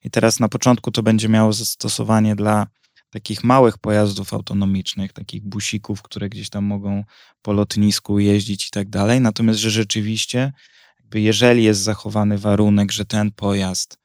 I 0.03 0.11
teraz 0.11 0.39
na 0.39 0.49
początku 0.49 0.91
to 0.91 1.03
będzie 1.03 1.29
miało 1.29 1.53
zastosowanie 1.53 2.35
dla 2.35 2.67
takich 3.09 3.43
małych 3.43 3.77
pojazdów 3.77 4.33
autonomicznych, 4.33 5.13
takich 5.13 5.43
busików, 5.43 6.01
które 6.01 6.29
gdzieś 6.29 6.49
tam 6.49 6.65
mogą 6.65 7.03
po 7.41 7.53
lotnisku 7.53 8.19
jeździć 8.19 8.67
i 8.67 8.71
tak 8.71 8.89
dalej. 8.89 9.21
Natomiast, 9.21 9.59
że 9.59 9.71
rzeczywiście, 9.71 10.53
jakby 10.99 11.21
jeżeli 11.21 11.63
jest 11.63 11.81
zachowany 11.81 12.37
warunek, 12.37 12.91
że 12.91 13.05
ten 13.05 13.31
pojazd 13.31 13.97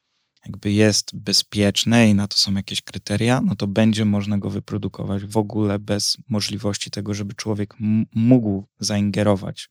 jakby 0.47 0.73
jest 0.73 1.17
bezpieczny 1.17 2.09
i 2.09 2.15
na 2.15 2.29
to 2.29 2.37
są 2.37 2.55
jakieś 2.55 2.83
kryteria, 2.83 3.41
no 3.41 3.57
to 3.57 3.67
będzie 3.67 4.05
można 4.05 4.39
go 4.39 4.51
wyprodukować 4.51 5.25
w 5.25 5.37
ogóle 5.37 5.79
bez 5.79 6.17
możliwości 6.29 6.91
tego, 6.91 7.15
żeby 7.15 7.35
człowiek 7.35 7.75
mógł 8.15 8.67
zaingerować 8.79 9.69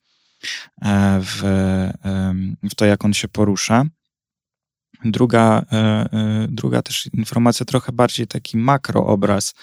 e, 0.81 1.19
w, 1.21 1.41
w 2.63 2.75
to, 2.75 2.85
jak 2.85 3.05
on 3.05 3.13
się 3.13 3.27
porusza. 3.27 3.85
Druga, 5.05 5.65
e, 5.71 5.77
e, 5.77 6.47
druga 6.49 6.81
też 6.81 7.09
informacja, 7.13 7.65
trochę 7.65 7.91
bardziej 7.91 8.27
taki 8.27 8.57
makroobraz, 8.57 9.53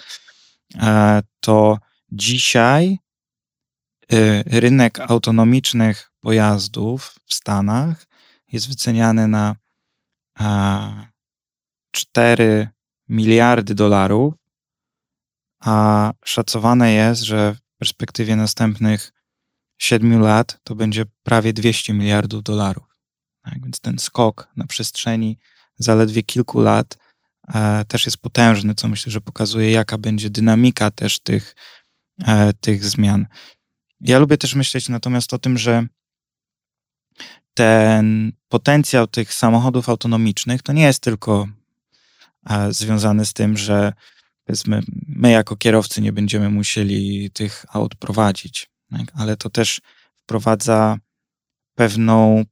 e, 0.74 1.22
to 1.40 1.78
dzisiaj 2.12 2.98
rynek 4.46 5.00
autonomicznych 5.00 6.10
pojazdów 6.20 7.14
w 7.26 7.34
Stanach 7.34 8.06
jest 8.52 8.68
wyceniany 8.68 9.28
na 9.28 9.56
4 11.90 12.68
miliardy 13.08 13.74
dolarów, 13.74 14.34
a 15.60 16.12
szacowane 16.24 16.92
jest, 16.92 17.22
że 17.22 17.54
w 17.54 17.78
perspektywie 17.78 18.36
następnych 18.36 19.12
7 19.78 20.20
lat 20.20 20.60
to 20.64 20.74
będzie 20.74 21.04
prawie 21.22 21.52
200 21.52 21.92
miliardów 21.94 22.42
dolarów. 22.42 22.87
Tak? 23.50 23.62
Więc 23.62 23.80
ten 23.80 23.98
skok 23.98 24.48
na 24.56 24.66
przestrzeni 24.66 25.38
zaledwie 25.78 26.22
kilku 26.22 26.60
lat 26.60 26.98
e, 27.54 27.84
też 27.84 28.06
jest 28.06 28.18
potężny, 28.18 28.74
co 28.74 28.88
myślę, 28.88 29.12
że 29.12 29.20
pokazuje, 29.20 29.70
jaka 29.70 29.98
będzie 29.98 30.30
dynamika 30.30 30.90
też 30.90 31.20
tych, 31.20 31.54
e, 32.26 32.52
tych 32.52 32.84
zmian. 32.84 33.26
Ja 34.00 34.18
lubię 34.18 34.38
też 34.38 34.54
myśleć 34.54 34.88
natomiast 34.88 35.34
o 35.34 35.38
tym, 35.38 35.58
że 35.58 35.86
ten 37.54 38.32
potencjał 38.48 39.06
tych 39.06 39.34
samochodów 39.34 39.88
autonomicznych 39.88 40.62
to 40.62 40.72
nie 40.72 40.82
jest 40.82 41.00
tylko 41.00 41.48
e, 42.50 42.72
związany 42.72 43.26
z 43.26 43.32
tym, 43.32 43.56
że 43.56 43.92
powiedzmy, 44.44 44.80
my 45.08 45.30
jako 45.30 45.56
kierowcy 45.56 46.00
nie 46.00 46.12
będziemy 46.12 46.50
musieli 46.50 47.30
tych 47.30 47.64
aut 47.72 47.94
prowadzić, 47.94 48.70
tak? 48.90 49.12
ale 49.14 49.36
to 49.36 49.50
też 49.50 49.80
wprowadza 50.16 50.98
pewną 51.74 52.44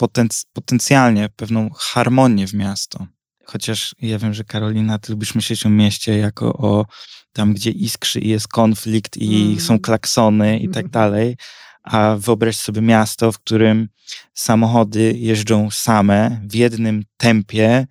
potenc 0.00 0.44
potencjalnie 0.52 1.28
pewną 1.36 1.70
harmonię 1.76 2.46
w 2.46 2.54
miasto. 2.54 3.06
Chociaż 3.44 3.94
ja 4.02 4.18
wiem, 4.18 4.34
że 4.34 4.44
Karolina, 4.44 4.98
ty 4.98 5.12
lubisz 5.12 5.34
myśleć 5.34 5.66
o 5.66 5.70
mieście 5.70 6.18
jako 6.18 6.52
o 6.52 6.86
tam, 7.32 7.54
gdzie 7.54 7.70
iskrzy 7.70 8.20
i 8.20 8.28
jest 8.28 8.48
konflikt 8.48 9.16
i 9.16 9.42
mm. 9.42 9.60
są 9.60 9.78
klaksony 9.78 10.58
i 10.58 10.68
tak 10.68 10.84
mm. 10.84 10.90
dalej. 10.90 11.36
A 11.82 12.16
wyobraź 12.18 12.56
sobie 12.56 12.80
miasto, 12.80 13.32
w 13.32 13.38
którym 13.38 13.88
samochody 14.34 15.12
jeżdżą 15.16 15.70
same 15.70 16.40
w 16.44 16.54
jednym 16.54 17.04
tempie, 17.16 17.86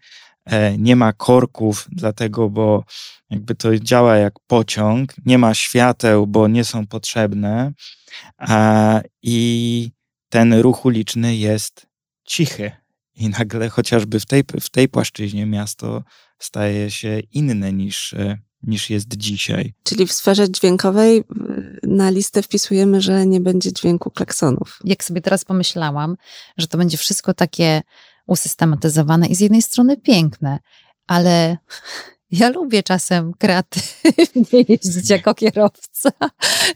e, 0.45 0.77
nie 0.77 0.95
ma 0.95 1.13
korków, 1.13 1.87
dlatego, 1.91 2.49
bo 2.49 2.83
jakby 3.29 3.55
to 3.55 3.79
działa 3.79 4.15
jak 4.15 4.33
pociąg, 4.47 5.13
nie 5.25 5.37
ma 5.37 5.53
świateł, 5.53 6.27
bo 6.27 6.47
nie 6.47 6.63
są 6.63 6.87
potrzebne 6.87 7.73
i 9.23 9.91
ten 10.29 10.53
ruch 10.53 10.85
uliczny 10.85 11.35
jest 11.35 11.88
cichy. 12.29 12.71
I 13.15 13.29
nagle 13.29 13.69
chociażby 13.69 14.19
w 14.19 14.25
tej, 14.25 14.43
w 14.61 14.69
tej 14.69 14.89
płaszczyźnie 14.89 15.45
miasto 15.45 16.03
staje 16.39 16.91
się 16.91 17.19
inne 17.31 17.73
niż, 17.73 18.13
e, 18.13 18.37
niż 18.63 18.89
jest 18.89 19.17
dzisiaj. 19.17 19.73
Czyli 19.83 20.07
w 20.07 20.11
sferze 20.11 20.51
dźwiękowej 20.51 21.23
na 21.83 22.09
listę 22.09 22.41
wpisujemy, 22.41 23.01
że 23.01 23.25
nie 23.25 23.41
będzie 23.41 23.73
dźwięku 23.73 24.11
klaksonów. 24.11 24.79
Jak 24.83 25.03
sobie 25.03 25.21
teraz 25.21 25.45
pomyślałam, 25.45 26.15
że 26.57 26.67
to 26.67 26.77
będzie 26.77 26.97
wszystko 26.97 27.33
takie 27.33 27.81
usystematyzowane 28.27 29.27
i 29.27 29.35
z 29.35 29.39
jednej 29.39 29.61
strony 29.61 29.97
piękne, 29.97 30.59
ale 31.07 31.57
ja 32.31 32.49
lubię 32.49 32.83
czasem 32.83 33.33
kreatywnie 33.33 34.63
jeździć 34.69 35.09
jako 35.09 35.35
kierowca. 35.35 36.11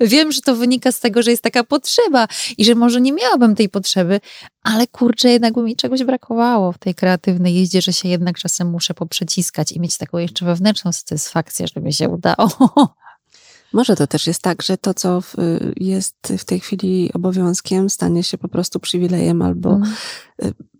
Wiem, 0.01 0.31
że 0.31 0.41
to 0.41 0.55
wynika 0.55 0.91
z 0.91 0.99
tego, 0.99 1.23
że 1.23 1.31
jest 1.31 1.43
taka 1.43 1.63
potrzeba 1.63 2.27
i 2.57 2.65
że 2.65 2.75
może 2.75 3.01
nie 3.01 3.13
miałabym 3.13 3.55
tej 3.55 3.69
potrzeby, 3.69 4.19
ale 4.63 4.87
kurczę, 4.87 5.29
jednak 5.29 5.53
by 5.53 5.63
mi 5.63 5.75
czegoś 5.75 6.03
brakowało 6.03 6.71
w 6.71 6.77
tej 6.77 6.95
kreatywnej 6.95 7.55
jeździe, 7.55 7.81
że 7.81 7.93
się 7.93 8.09
jednak 8.09 8.37
czasem 8.37 8.69
muszę 8.69 8.93
poprzeciskać 8.93 9.71
i 9.71 9.79
mieć 9.79 9.97
taką 9.97 10.17
jeszcze 10.17 10.45
wewnętrzną 10.45 10.91
satysfakcję, 10.91 11.67
żeby 11.67 11.85
mi 11.85 11.93
się 11.93 12.09
udało. 12.09 12.49
Może 13.73 13.95
to 13.95 14.07
też 14.07 14.27
jest 14.27 14.41
tak, 14.41 14.61
że 14.61 14.77
to, 14.77 14.93
co 14.93 15.21
jest 15.75 16.15
w 16.37 16.45
tej 16.45 16.59
chwili 16.59 17.13
obowiązkiem, 17.13 17.89
stanie 17.89 18.23
się 18.23 18.37
po 18.37 18.47
prostu 18.47 18.79
przywilejem 18.79 19.41
albo 19.41 19.69
mm. 19.69 19.93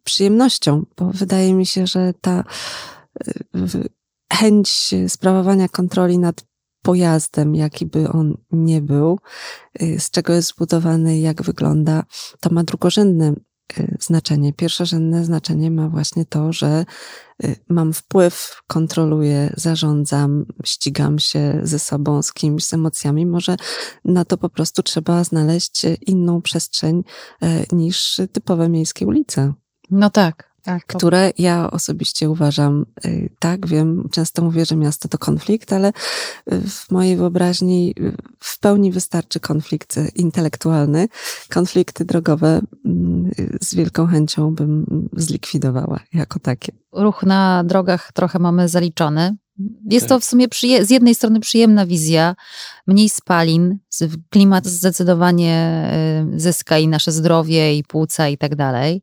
przyjemnością, 0.04 0.86
bo 0.98 1.12
wydaje 1.14 1.54
mi 1.54 1.66
się, 1.66 1.88
że 1.88 2.14
ta 2.22 2.44
y, 3.28 3.90
chęć 4.34 4.96
sprawowania 5.08 5.70
kontroli 5.70 6.20
nad 6.20 6.46
pojazdem, 6.82 7.56
jaki 7.56 7.86
by 7.86 8.10
on 8.10 8.38
nie 8.52 8.82
był, 8.82 9.20
y, 9.82 10.00
z 10.00 10.12
czego 10.12 10.34
jest 10.34 10.50
zbudowany, 10.50 11.20
jak 11.20 11.42
wygląda, 11.42 12.04
to 12.40 12.50
ma 12.50 12.64
drugorzędne 12.64 13.34
y, 13.78 13.98
znaczenie. 14.00 14.54
Pierwszorzędne 14.54 15.26
znaczenie 15.26 15.72
ma 15.72 15.90
właśnie 15.90 16.26
to, 16.26 16.54
że 16.54 16.86
y, 17.44 17.56
mam 17.70 17.94
wpływ, 17.94 18.62
kontroluję, 18.68 19.54
zarządzam, 19.58 20.46
ścigam 20.66 21.20
się 21.20 21.60
ze 21.64 21.80
sobą, 21.80 22.22
z 22.22 22.34
kimś, 22.34 22.66
z 22.66 22.74
emocjami. 22.74 23.26
Może 23.26 23.56
na 24.06 24.26
to 24.26 24.38
po 24.38 24.50
prostu 24.50 24.84
trzeba 24.84 25.24
znaleźć 25.24 25.82
inną 26.02 26.42
przestrzeń 26.42 27.04
niż 27.72 28.22
typowe 28.32 28.70
miejskie 28.70 29.08
ulice. 29.08 29.54
No 29.90 30.10
tak, 30.10 30.53
tak, 30.64 30.86
które 30.86 31.32
ja 31.38 31.72
osobiście 31.72 32.30
uważam, 32.30 32.86
y, 33.06 33.30
tak, 33.40 33.68
wiem, 33.68 34.10
często 34.12 34.42
mówię, 34.42 34.66
że 34.66 34.76
miasto 34.76 35.08
to 35.08 35.18
konflikt, 35.18 35.74
ale 35.74 35.90
y, 35.90 36.62
w 36.70 36.92
mojej 36.92 37.18
wyobraźni 37.18 37.94
y, 38.00 38.16
w 38.40 38.60
pełni 38.60 38.92
wystarczy 38.92 39.40
konflikt 39.40 40.00
intelektualny. 40.16 41.08
Konflikty 41.50 42.06
drogowe 42.06 42.62
mm, 42.86 43.32
z 43.62 43.76
wielką 43.76 44.08
chęcią 44.08 44.56
bym 44.56 44.86
zlikwidowała 45.14 46.00
jako 46.14 46.40
takie. 46.40 46.72
Ruch 46.94 47.24
na 47.24 47.64
drogach 47.64 48.12
trochę 48.14 48.40
mamy 48.40 48.70
zaliczony. 48.70 49.38
Jest 49.90 50.08
to 50.08 50.16
tak. 50.16 50.24
w 50.24 50.26
sumie 50.26 50.48
z 50.82 50.90
jednej 50.90 51.16
strony 51.16 51.40
przyjemna 51.40 51.86
wizja, 51.86 52.36
mniej 52.88 53.10
spalin, 53.10 53.78
klimat 54.30 54.68
zdecydowanie 54.68 55.90
zyska 56.36 56.78
i 56.78 56.88
nasze 56.88 57.12
zdrowie, 57.12 57.78
i 57.78 57.84
płuca, 57.84 58.28
i 58.28 58.38
tak 58.38 58.56
dalej. 58.56 59.02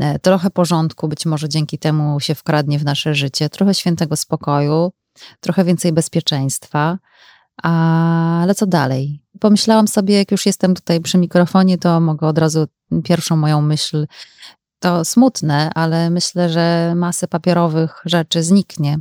E, 0.00 0.18
trochę 0.18 0.50
porządku 0.50 1.08
być 1.08 1.26
może 1.26 1.48
dzięki 1.48 1.78
temu 1.78 2.20
się 2.20 2.34
wkradnie 2.34 2.78
w 2.78 2.84
nasze 2.84 3.14
życie, 3.14 3.48
trochę 3.48 3.74
świętego 3.74 4.16
spokoju, 4.16 4.92
trochę 5.40 5.64
więcej 5.64 5.92
bezpieczeństwa. 5.92 6.98
Ale 7.62 8.54
co 8.54 8.66
dalej? 8.66 9.22
Pomyślałam 9.40 9.88
sobie, 9.88 10.18
jak 10.18 10.30
już 10.30 10.46
jestem 10.46 10.74
tutaj 10.74 11.00
przy 11.00 11.18
mikrofonie, 11.18 11.78
to 11.78 12.00
mogę 12.00 12.26
od 12.26 12.38
razu 12.38 12.66
pierwszą 13.04 13.36
moją 13.36 13.62
myśl. 13.62 14.06
To 14.78 15.04
smutne, 15.04 15.70
ale 15.74 16.10
myślę, 16.10 16.48
że 16.48 16.94
masę 16.96 17.28
papierowych 17.28 18.02
rzeczy 18.04 18.42
zniknie. 18.42 18.98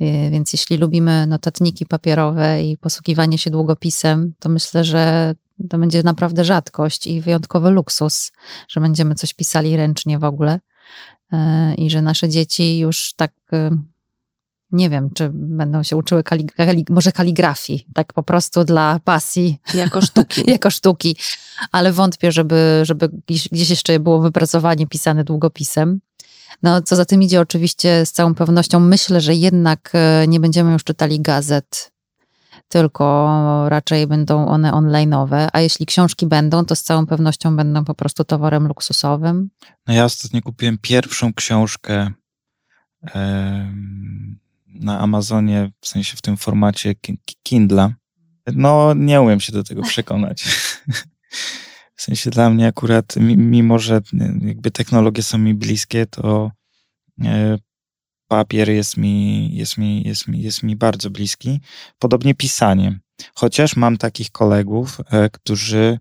E, 0.00 0.30
więc 0.30 0.52
jeśli 0.52 0.76
lubimy 0.76 1.26
notatniki 1.26 1.86
papierowe 1.86 2.62
i 2.62 2.78
posługiwanie 2.78 3.38
się 3.38 3.50
długopisem, 3.50 4.34
to 4.38 4.48
myślę, 4.48 4.84
że 4.84 5.34
to 5.70 5.78
będzie 5.78 6.02
naprawdę 6.02 6.44
rzadkość 6.44 7.06
i 7.06 7.20
wyjątkowy 7.20 7.70
luksus, 7.70 8.32
że 8.68 8.80
będziemy 8.80 9.14
coś 9.14 9.34
pisali 9.34 9.76
ręcznie 9.76 10.18
w 10.18 10.24
ogóle 10.24 10.60
e, 11.32 11.74
i 11.74 11.90
że 11.90 12.02
nasze 12.02 12.28
dzieci 12.28 12.78
już 12.78 13.14
tak 13.16 13.32
e, 13.52 13.70
nie 14.72 14.90
wiem, 14.90 15.10
czy 15.14 15.30
będą 15.32 15.82
się 15.82 15.96
uczyły 15.96 16.22
kali, 16.22 16.48
może 16.90 17.12
kaligrafii, 17.12 17.86
tak 17.94 18.12
po 18.12 18.22
prostu 18.22 18.64
dla 18.64 19.00
pasji. 19.04 19.58
Jako 19.74 20.00
sztuki. 20.00 20.42
jako 20.50 20.70
sztuki, 20.70 21.16
ale 21.72 21.92
wątpię, 21.92 22.32
żeby, 22.32 22.80
żeby 22.82 23.08
gdzieś, 23.26 23.48
gdzieś 23.48 23.70
jeszcze 23.70 24.00
było 24.00 24.20
wypracowanie 24.20 24.86
pisane 24.86 25.24
długopisem. 25.24 26.00
No, 26.62 26.82
co 26.82 26.96
za 26.96 27.04
tym 27.04 27.22
idzie, 27.22 27.40
oczywiście 27.40 28.06
z 28.06 28.12
całą 28.12 28.34
pewnością 28.34 28.80
myślę, 28.80 29.20
że 29.20 29.34
jednak 29.34 29.90
e, 29.94 30.24
nie 30.28 30.40
będziemy 30.40 30.72
już 30.72 30.84
czytali 30.84 31.20
gazet 31.20 31.93
tylko 32.68 33.68
raczej 33.68 34.06
będą 34.06 34.46
one 34.48 34.72
online'owe, 34.72 35.48
a 35.52 35.60
jeśli 35.60 35.86
książki 35.86 36.26
będą, 36.26 36.64
to 36.64 36.76
z 36.76 36.82
całą 36.82 37.06
pewnością 37.06 37.56
będą 37.56 37.84
po 37.84 37.94
prostu 37.94 38.24
towarem 38.24 38.66
luksusowym. 38.66 39.50
No 39.86 39.94
ja 39.94 40.04
ostatnio 40.04 40.42
kupiłem 40.42 40.78
pierwszą 40.78 41.34
książkę 41.34 42.10
na 44.66 45.00
Amazonie, 45.00 45.72
w 45.80 45.88
sensie 45.88 46.16
w 46.16 46.22
tym 46.22 46.36
formacie 46.36 46.94
Kindle. 47.42 47.94
No 48.54 48.94
nie 48.94 49.20
umiem 49.20 49.40
się 49.40 49.52
do 49.52 49.64
tego 49.64 49.82
przekonać. 49.82 50.44
w 51.96 52.02
sensie 52.02 52.30
dla 52.30 52.50
mnie 52.50 52.66
akurat, 52.66 53.16
mimo 53.36 53.78
że 53.78 54.00
jakby 54.40 54.70
technologie 54.70 55.22
są 55.22 55.38
mi 55.38 55.54
bliskie, 55.54 56.06
to 56.06 56.50
e, 57.24 57.58
papier 58.28 58.70
jest 58.70 58.96
mi, 58.96 59.48
jest 59.54 59.78
mi, 59.78 60.02
jest 60.02 60.28
mi, 60.28 60.42
jest 60.42 60.62
mi 60.62 60.76
bardzo 60.76 61.10
bliski. 61.10 61.60
Podobnie 61.98 62.34
pisanie. 62.34 62.98
Chociaż 63.34 63.76
mam 63.76 63.96
takich 63.96 64.30
kolegów, 64.30 65.00
e, 65.10 65.30
którzy, 65.30 65.98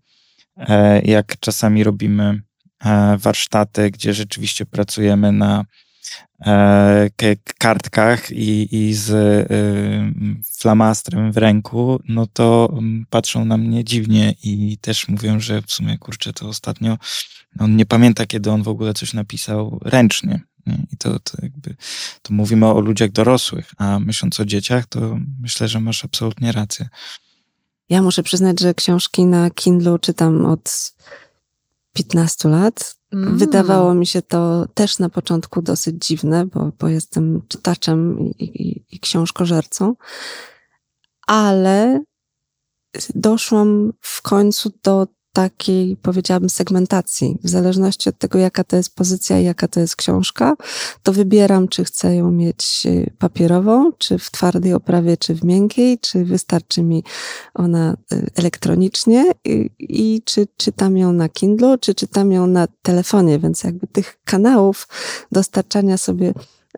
e, 0.57 1.01
jak 1.01 1.39
czasami 1.39 1.83
robimy 1.83 2.41
e, 2.85 3.17
warsztaty, 3.17 3.91
gdzie 3.91 4.13
rzeczywiście 4.13 4.65
pracujemy 4.65 5.31
na 5.31 5.65
kartkach 7.57 8.31
i, 8.31 8.75
i 8.75 8.93
z 8.93 9.11
flamastrem 10.59 11.31
w 11.31 11.37
ręku, 11.37 11.99
no 12.07 12.27
to 12.27 12.69
mm, 12.71 13.05
patrzą 13.09 13.45
na 13.45 13.57
mnie 13.57 13.83
dziwnie 13.83 14.33
i 14.43 14.77
też 14.81 15.07
mówią, 15.07 15.39
że 15.39 15.61
w 15.61 15.71
sumie 15.71 15.97
kurczę, 15.97 16.33
to 16.33 16.47
ostatnio 16.47 16.97
on 17.59 17.75
nie 17.75 17.85
pamięta, 17.85 18.25
kiedy 18.25 18.51
on 18.51 18.63
w 18.63 18.67
ogóle 18.67 18.93
coś 18.93 19.13
napisał 19.13 19.79
ręcznie. 19.85 20.41
I 20.67 20.97
to, 20.97 21.19
to 21.19 21.37
jakby, 21.41 21.75
to 22.21 22.33
mówimy 22.33 22.65
o 22.67 22.79
ludziach 22.79 23.11
dorosłych, 23.11 23.71
a 23.77 23.99
myśląc 23.99 24.39
o 24.39 24.45
dzieciach, 24.45 24.85
to 24.85 25.17
myślę, 25.41 25.67
że 25.67 25.79
masz 25.79 26.05
absolutnie 26.05 26.51
rację. 26.51 26.89
Ja 27.89 28.01
muszę 28.01 28.23
przyznać, 28.23 28.59
że 28.59 28.73
książki 28.73 29.25
na 29.25 29.49
Kindle 29.49 29.99
czytam 29.99 30.45
od 30.45 30.93
15 31.93 32.49
lat. 32.49 32.95
Mm. 33.11 33.37
Wydawało 33.37 33.93
mi 33.93 34.07
się 34.07 34.21
to 34.21 34.67
też 34.73 34.99
na 34.99 35.09
początku 35.09 35.61
dosyć 35.61 36.05
dziwne, 36.07 36.45
bo, 36.45 36.71
bo 36.79 36.87
jestem 36.87 37.41
czytaczem 37.47 38.19
i, 38.19 38.43
i, 38.43 38.85
i 38.95 38.99
książkożercą, 38.99 39.95
ale 41.27 42.03
doszłam 43.15 43.93
w 44.01 44.21
końcu 44.21 44.71
do 44.83 45.07
takiej, 45.33 45.97
powiedziałabym, 45.97 46.49
segmentacji. 46.49 47.37
W 47.43 47.49
zależności 47.49 48.09
od 48.09 48.17
tego, 48.17 48.39
jaka 48.39 48.63
to 48.63 48.75
jest 48.75 48.95
pozycja 48.95 49.39
i 49.39 49.43
jaka 49.43 49.67
to 49.67 49.79
jest 49.79 49.95
książka, 49.95 50.55
to 51.03 51.13
wybieram, 51.13 51.67
czy 51.67 51.83
chcę 51.83 52.15
ją 52.15 52.31
mieć 52.31 52.83
y, 52.85 53.11
papierową, 53.19 53.91
czy 53.97 54.17
w 54.17 54.31
twardej 54.31 54.73
oprawie, 54.73 55.17
czy 55.17 55.35
w 55.35 55.43
miękkiej, 55.43 55.99
czy 55.99 56.25
wystarczy 56.25 56.83
mi 56.83 57.03
ona 57.53 57.97
y, 58.13 58.27
elektronicznie 58.35 59.31
i, 59.45 59.69
i 59.79 60.21
czy 60.25 60.47
czytam 60.57 60.97
ją 60.97 61.13
na 61.13 61.29
Kindle, 61.29 61.77
czy 61.77 61.95
czytam 61.95 62.31
ją 62.31 62.47
na 62.47 62.67
telefonie, 62.81 63.39
więc 63.39 63.63
jakby 63.63 63.87
tych 63.87 64.19
kanałów 64.25 64.87
dostarczania 65.31 65.97
sobie 65.97 66.33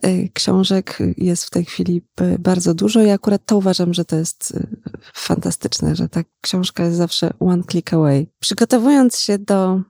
Y, 0.05 0.29
książek 0.33 0.97
jest 1.17 1.45
w 1.45 1.49
tej 1.49 1.65
chwili 1.65 2.01
bardzo 2.39 2.73
dużo 2.73 3.03
i 3.03 3.09
akurat 3.09 3.45
to 3.45 3.57
uważam, 3.57 3.93
że 3.93 4.05
to 4.05 4.15
jest 4.15 4.51
y, 4.51 4.67
fantastyczne, 5.13 5.95
że 5.95 6.09
ta 6.09 6.21
książka 6.41 6.83
jest 6.83 6.97
zawsze 6.97 7.33
one 7.39 7.63
click 7.63 7.93
away. 7.93 8.27
Przygotowując 8.39 9.19
się 9.19 9.37
do 9.37 9.81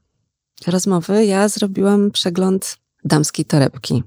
rozmowy, 0.68 1.26
ja 1.26 1.48
zrobiłam 1.48 2.12
przegląd 2.12 2.78
damskiej 3.04 3.46
torebki. 3.46 4.04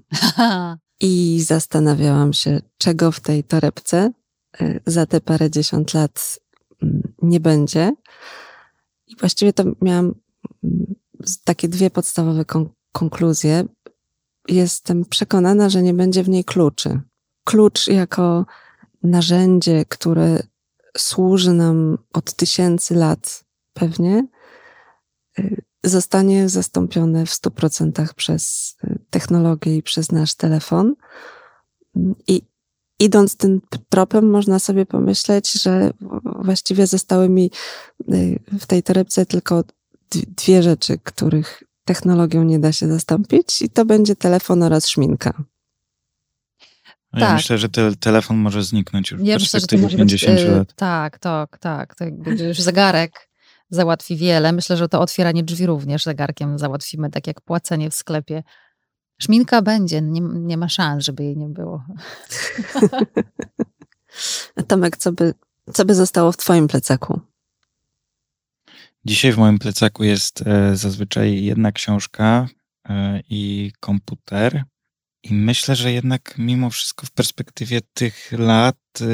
I 1.00 1.42
zastanawiałam 1.46 2.32
się, 2.32 2.60
czego 2.78 3.12
w 3.12 3.20
tej 3.20 3.44
torebce 3.44 4.12
y, 4.60 4.80
za 4.86 5.06
te 5.06 5.20
parę 5.20 5.50
dziesiąt 5.50 5.94
lat 5.94 6.38
mm, 6.82 7.14
nie 7.22 7.40
będzie. 7.40 7.92
I 9.06 9.16
właściwie 9.16 9.52
to 9.52 9.64
miałam 9.82 10.14
mm, 10.64 10.94
takie 11.44 11.68
dwie 11.68 11.90
podstawowe 11.90 12.44
konkluzje 12.92 13.64
jestem 14.48 15.04
przekonana, 15.04 15.68
że 15.68 15.82
nie 15.82 15.94
będzie 15.94 16.22
w 16.22 16.28
niej 16.28 16.44
kluczy. 16.44 17.00
Klucz 17.44 17.86
jako 17.86 18.46
narzędzie, 19.02 19.84
które 19.88 20.42
służy 20.96 21.52
nam 21.52 21.98
od 22.12 22.32
tysięcy 22.32 22.94
lat 22.94 23.44
pewnie, 23.74 24.26
y, 25.38 25.62
zostanie 25.84 26.48
zastąpione 26.48 27.26
w 27.26 27.30
100% 27.30 28.14
przez 28.14 28.74
y, 28.84 28.98
technologię 29.10 29.76
i 29.76 29.82
przez 29.82 30.12
nasz 30.12 30.34
telefon. 30.34 30.94
I 32.26 32.42
idąc 32.98 33.36
tym 33.36 33.60
tropem, 33.88 34.30
można 34.30 34.58
sobie 34.58 34.86
pomyśleć, 34.86 35.52
że 35.52 35.90
właściwie 36.24 36.86
zostały 36.86 37.28
mi 37.28 37.50
y, 38.12 38.40
w 38.60 38.66
tej 38.66 38.82
torebce 38.82 39.26
tylko 39.26 39.64
dwie 40.10 40.62
rzeczy, 40.62 40.98
których 41.04 41.62
technologią 41.84 42.44
nie 42.44 42.58
da 42.58 42.72
się 42.72 42.88
zastąpić, 42.88 43.62
i 43.62 43.70
to 43.70 43.84
będzie 43.84 44.16
telefon 44.16 44.62
oraz 44.62 44.88
szminka. 44.88 45.44
Ja 47.12 47.20
tak. 47.20 47.36
myślę, 47.36 47.58
że 47.58 47.68
te, 47.68 47.96
telefon 47.96 48.36
może 48.36 48.62
zniknąć 48.62 49.10
już 49.10 49.20
w 49.20 49.24
ja 49.24 49.36
perspektywie 49.36 49.82
myślę, 49.82 49.98
50 49.98 50.34
być, 50.34 50.48
lat. 50.48 50.74
Tak, 50.74 51.18
tak, 51.18 51.58
tak. 51.58 51.94
To 51.94 52.04
już 52.44 52.60
zegarek 52.60 53.28
załatwi 53.70 54.16
wiele. 54.16 54.52
Myślę, 54.52 54.76
że 54.76 54.88
to 54.88 55.00
otwieranie 55.00 55.44
drzwi 55.44 55.66
również 55.66 56.04
zegarkiem 56.04 56.58
załatwimy, 56.58 57.10
tak 57.10 57.26
jak 57.26 57.40
płacenie 57.40 57.90
w 57.90 57.94
sklepie. 57.94 58.42
Szminka 59.18 59.62
będzie, 59.62 60.02
nie, 60.02 60.20
nie 60.20 60.56
ma 60.56 60.68
szans, 60.68 61.04
żeby 61.04 61.24
jej 61.24 61.36
nie 61.36 61.48
było. 61.48 61.84
A 64.56 64.62
Tomek, 64.62 64.96
co 64.96 65.12
by, 65.12 65.34
co 65.72 65.84
by 65.84 65.94
zostało 65.94 66.32
w 66.32 66.36
twoim 66.36 66.68
plecaku? 66.68 67.20
Dzisiaj 69.04 69.32
w 69.32 69.38
moim 69.38 69.58
plecaku 69.58 70.04
jest 70.04 70.46
e, 70.46 70.76
zazwyczaj 70.76 71.44
jedna 71.44 71.72
książka 71.72 72.48
e, 72.88 73.20
i 73.30 73.72
komputer. 73.80 74.64
I 75.22 75.34
myślę, 75.34 75.76
że 75.76 75.92
jednak 75.92 76.34
mimo 76.38 76.70
wszystko 76.70 77.06
w 77.06 77.10
perspektywie 77.10 77.80
tych 77.94 78.32
lat 78.32 78.76
e, 79.00 79.04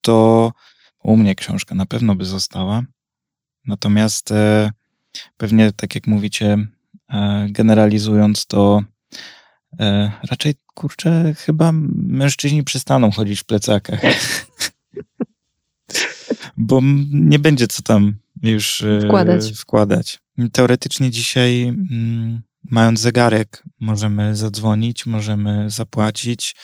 to 0.00 0.52
u 1.02 1.16
mnie 1.16 1.34
książka 1.34 1.74
na 1.74 1.86
pewno 1.86 2.14
by 2.14 2.24
została. 2.24 2.82
Natomiast 3.66 4.32
pewnie, 5.36 5.72
tak 5.72 5.94
jak 5.94 6.06
mówicie, 6.06 6.66
generalizując, 7.48 8.46
to 8.46 8.82
raczej 10.30 10.54
kurczę, 10.76 11.34
chyba 11.34 11.72
mężczyźni 11.92 12.64
przestaną 12.64 13.10
chodzić 13.10 13.40
w 13.40 13.44
plecakach. 13.44 14.00
Bo 16.56 16.80
nie 17.10 17.38
będzie 17.38 17.66
co 17.66 17.82
tam 17.82 18.14
już 18.42 18.80
e, 18.80 19.00
wkładać. 19.00 19.52
wkładać. 19.52 20.20
Teoretycznie 20.52 21.10
dzisiaj, 21.10 21.62
mm, 21.62 22.42
mając 22.70 23.00
zegarek, 23.00 23.62
możemy 23.80 24.36
zadzwonić, 24.36 25.06
możemy 25.06 25.70
zapłacić. 25.70 26.56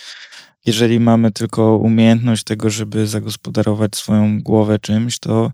Jeżeli 0.66 1.00
mamy 1.00 1.32
tylko 1.32 1.76
umiejętność 1.76 2.44
tego, 2.44 2.70
żeby 2.70 3.06
zagospodarować 3.06 3.96
swoją 3.96 4.40
głowę 4.42 4.78
czymś, 4.78 5.18
to 5.18 5.52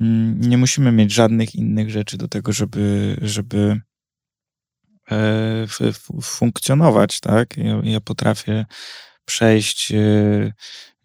mm, 0.00 0.40
nie 0.40 0.58
musimy 0.58 0.92
mieć 0.92 1.12
żadnych 1.12 1.54
innych 1.54 1.90
rzeczy 1.90 2.16
do 2.16 2.28
tego, 2.28 2.52
żeby, 2.52 3.16
żeby 3.22 3.80
e, 5.10 5.66
funkcjonować, 6.22 7.20
tak? 7.20 7.56
Ja, 7.56 7.80
ja 7.82 8.00
potrafię 8.00 8.66
przejść 9.24 9.92
e, 9.92 10.52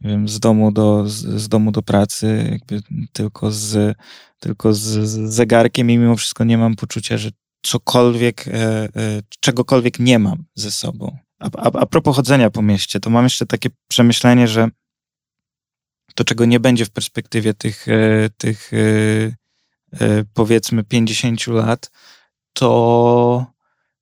wiem, 0.01 0.27
z 0.27 0.39
domu 0.39 0.71
do, 0.71 1.09
z, 1.09 1.15
z, 1.15 1.49
domu 1.49 1.71
do 1.71 1.81
pracy, 1.81 2.47
jakby 2.51 2.81
tylko 3.13 3.51
z, 3.51 3.97
tylko 4.39 4.73
z, 4.73 4.79
z 4.81 5.33
zegarkiem 5.33 5.91
i 5.91 5.97
mimo 5.97 6.15
wszystko 6.15 6.43
nie 6.43 6.57
mam 6.57 6.75
poczucia, 6.75 7.17
że 7.17 7.29
cokolwiek, 7.69 8.47
e, 8.47 8.53
e, 8.53 8.89
czegokolwiek 9.39 9.99
nie 9.99 10.19
mam 10.19 10.45
ze 10.55 10.71
sobą. 10.71 11.17
A, 11.39 11.49
a, 11.57 11.71
a 11.79 11.85
propos 11.85 12.15
chodzenia 12.15 12.49
po 12.49 12.61
mieście, 12.61 12.99
to 12.99 13.09
mam 13.09 13.23
jeszcze 13.23 13.45
takie 13.45 13.69
przemyślenie, 13.87 14.47
że 14.47 14.69
to, 16.15 16.23
czego 16.23 16.45
nie 16.45 16.59
będzie 16.59 16.85
w 16.85 16.89
perspektywie 16.89 17.53
tych, 17.53 17.87
e, 17.87 18.29
tych 18.37 18.71
powiedzmy 20.33 20.83
50 20.83 21.47
lat, 21.47 21.91
to 22.53 23.45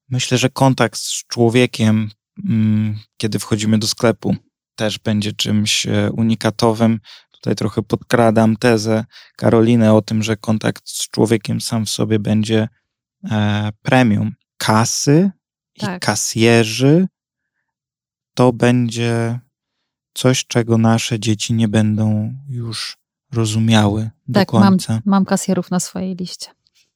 myślę, 0.09 0.37
że 0.37 0.49
kontakt 0.49 0.99
z 0.99 1.23
człowiekiem, 1.27 2.11
mm, 2.45 2.99
kiedy 3.17 3.39
wchodzimy 3.39 3.77
do 3.77 3.87
sklepu, 3.87 4.35
też 4.75 4.99
będzie 4.99 5.33
czymś 5.33 5.87
unikatowym. 6.11 6.99
Tutaj 7.31 7.55
trochę 7.55 7.81
podkradam 7.81 8.55
tezę 8.55 9.05
Karoliny 9.35 9.93
o 9.93 10.01
tym, 10.01 10.23
że 10.23 10.37
kontakt 10.37 10.89
z 10.89 11.09
człowiekiem 11.09 11.61
sam 11.61 11.85
w 11.85 11.89
sobie 11.89 12.19
będzie 12.19 12.67
e, 13.31 13.69
premium. 13.81 14.31
Kasy 14.57 15.31
tak. 15.79 15.97
i 15.97 15.99
kasjerzy 15.99 17.07
to 18.33 18.53
będzie 18.53 19.39
coś, 20.13 20.45
czego 20.45 20.77
nasze 20.77 21.19
dzieci 21.19 21.53
nie 21.53 21.67
będą 21.67 22.33
już 22.49 22.97
rozumiały 23.33 24.09
do 24.27 24.39
tak, 24.39 24.47
końca. 24.47 24.93
Mam, 24.93 25.01
mam 25.05 25.25
kasjerów 25.25 25.71
na 25.71 25.79
swojej 25.79 26.15
liście. 26.15 26.47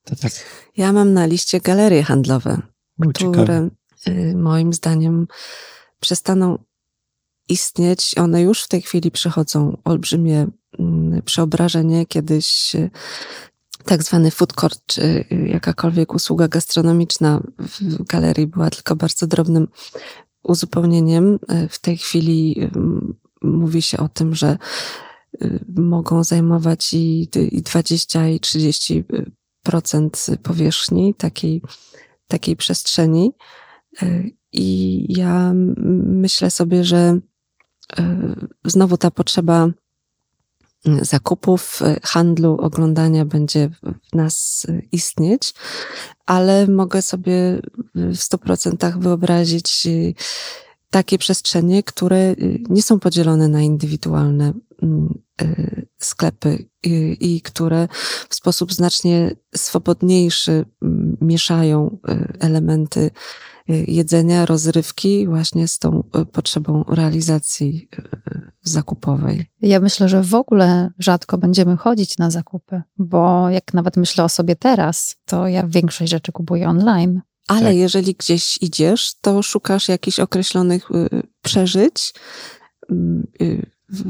Tak. 0.03 0.31
Ja 0.77 0.93
mam 0.93 1.13
na 1.13 1.25
liście 1.25 1.61
galerie 1.61 2.03
handlowe, 2.03 2.61
U, 2.97 3.31
które 3.31 3.69
y, 4.07 4.33
moim 4.37 4.73
zdaniem 4.73 5.27
przestaną 5.99 6.57
istnieć. 7.49 8.15
One 8.17 8.41
już 8.41 8.63
w 8.63 8.67
tej 8.67 8.81
chwili 8.81 9.11
przechodzą 9.11 9.77
olbrzymie 9.83 10.47
mm, 10.79 11.21
przeobrażenie. 11.21 12.05
Kiedyś 12.05 12.75
y, 12.75 12.89
tak 13.89 14.03
zwany 14.03 14.31
food 14.31 14.53
court, 14.53 14.81
czy 14.85 15.01
y, 15.01 15.47
jakakolwiek 15.47 16.13
usługa 16.13 16.47
gastronomiczna 16.47 17.43
w 17.79 18.03
galerii 18.03 18.47
była 18.47 18.69
tylko 18.69 18.95
bardzo 18.95 19.27
drobnym 19.27 19.67
uzupełnieniem. 20.43 21.39
Y, 21.51 21.67
w 21.69 21.79
tej 21.79 21.97
chwili 21.97 22.69
mówi 23.41 23.81
się 23.81 23.97
o 23.97 24.09
tym, 24.09 24.35
że 24.35 24.57
mogą 25.77 26.23
zajmować 26.23 26.93
i, 26.93 27.29
i 27.51 27.61
20 27.61 28.27
i 28.27 28.39
30 28.39 29.03
procent 29.63 30.27
powierzchni 30.43 31.15
takiej, 31.15 31.61
takiej 32.27 32.55
przestrzeni. 32.55 33.31
I 34.53 35.05
ja 35.17 35.51
myślę 36.05 36.51
sobie, 36.51 36.83
że 36.83 37.19
E, 37.97 38.35
znowu 38.65 38.97
ta 38.97 39.11
potrzeba 39.11 39.63
mm, 39.63 39.73
zakupów, 41.01 41.81
e, 41.81 41.99
handlu, 42.03 42.57
oglądania 42.61 43.25
będzie 43.25 43.69
w 43.69 44.15
nas 44.15 44.67
istnieć, 44.91 45.53
ale 46.25 46.67
mogę 46.67 47.01
sobie 47.01 47.61
w 47.95 48.17
stu 48.17 48.37
procentach 48.37 48.99
wyobrazić 48.99 49.87
takie 50.89 51.17
przestrzenie, 51.17 51.83
które 51.83 52.35
nie 52.69 52.83
są 52.83 52.99
podzielone 52.99 53.47
na 53.47 53.61
indywidualne 53.61 54.53
mm, 54.81 55.19
sklepy 55.97 56.65
i 57.19 57.41
które 57.41 57.87
w 58.29 58.35
sposób 58.35 58.73
znacznie 58.73 59.35
swobodniejszy 59.55 60.65
mm, 60.81 61.17
mieszają 61.21 61.97
elementy 62.39 62.99
Y, 63.01 63.11
jedzenia, 63.87 64.45
rozrywki 64.45 65.27
właśnie 65.27 65.67
z 65.67 65.79
tą 65.79 66.03
y, 66.21 66.25
potrzebą 66.25 66.83
realizacji 66.87 67.89
y, 67.99 68.51
zakupowej. 68.61 69.45
Ja 69.61 69.79
myślę, 69.79 70.09
że 70.09 70.23
w 70.23 70.35
ogóle 70.35 70.91
rzadko 70.99 71.37
będziemy 71.37 71.77
chodzić 71.77 72.17
na 72.17 72.31
zakupy, 72.31 72.81
bo 72.97 73.49
jak 73.49 73.73
nawet 73.73 73.97
myślę 73.97 74.23
o 74.23 74.29
sobie 74.29 74.55
teraz, 74.55 75.15
to 75.25 75.47
ja 75.47 75.67
większość 75.67 76.11
rzeczy 76.11 76.31
kupuję 76.31 76.69
online. 76.69 77.21
Ale 77.47 77.65
tak. 77.65 77.75
jeżeli 77.75 78.13
gdzieś 78.13 78.57
idziesz, 78.61 79.13
to 79.21 79.43
szukasz 79.43 79.89
jakichś 79.89 80.19
określonych 80.19 80.89
przeżyć, 81.41 82.13
mm, 82.89 83.27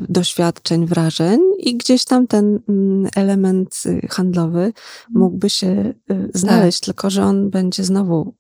doświadczeń, 0.10 0.86
wrażeń 0.86 1.40
i 1.58 1.78
gdzieś 1.78 2.06
tam 2.06 2.28
ten 2.28 2.60
mm, 2.70 3.08
element 3.16 3.84
handlowy 4.10 4.74
mógłby 5.10 5.50
się 5.50 5.94
znaleźć, 6.34 6.80
tak. 6.80 6.86
tylko 6.86 7.10
że 7.10 7.24
on 7.24 7.50
będzie 7.50 7.84
znowu 7.84 8.39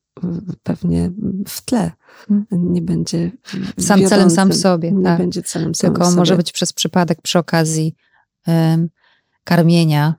pewnie 0.64 1.12
w 1.48 1.62
tle. 1.62 1.92
Hmm. 2.28 2.46
Nie 2.52 2.82
będzie. 2.82 3.32
Sam 3.80 4.06
celem 4.06 4.30
sam 4.30 4.54
sobie. 4.54 4.92
Nie 4.92 5.04
tak. 5.04 5.18
będzie 5.18 5.44
celem 5.44 5.76
sam 5.76 5.94
Tylko 5.94 6.12
może 6.12 6.38
być 6.38 6.52
przez 6.52 6.74
przypadek 6.74 7.22
przy 7.22 7.40
okazji 7.40 7.96
um, 8.48 8.90
karmienia 9.44 10.16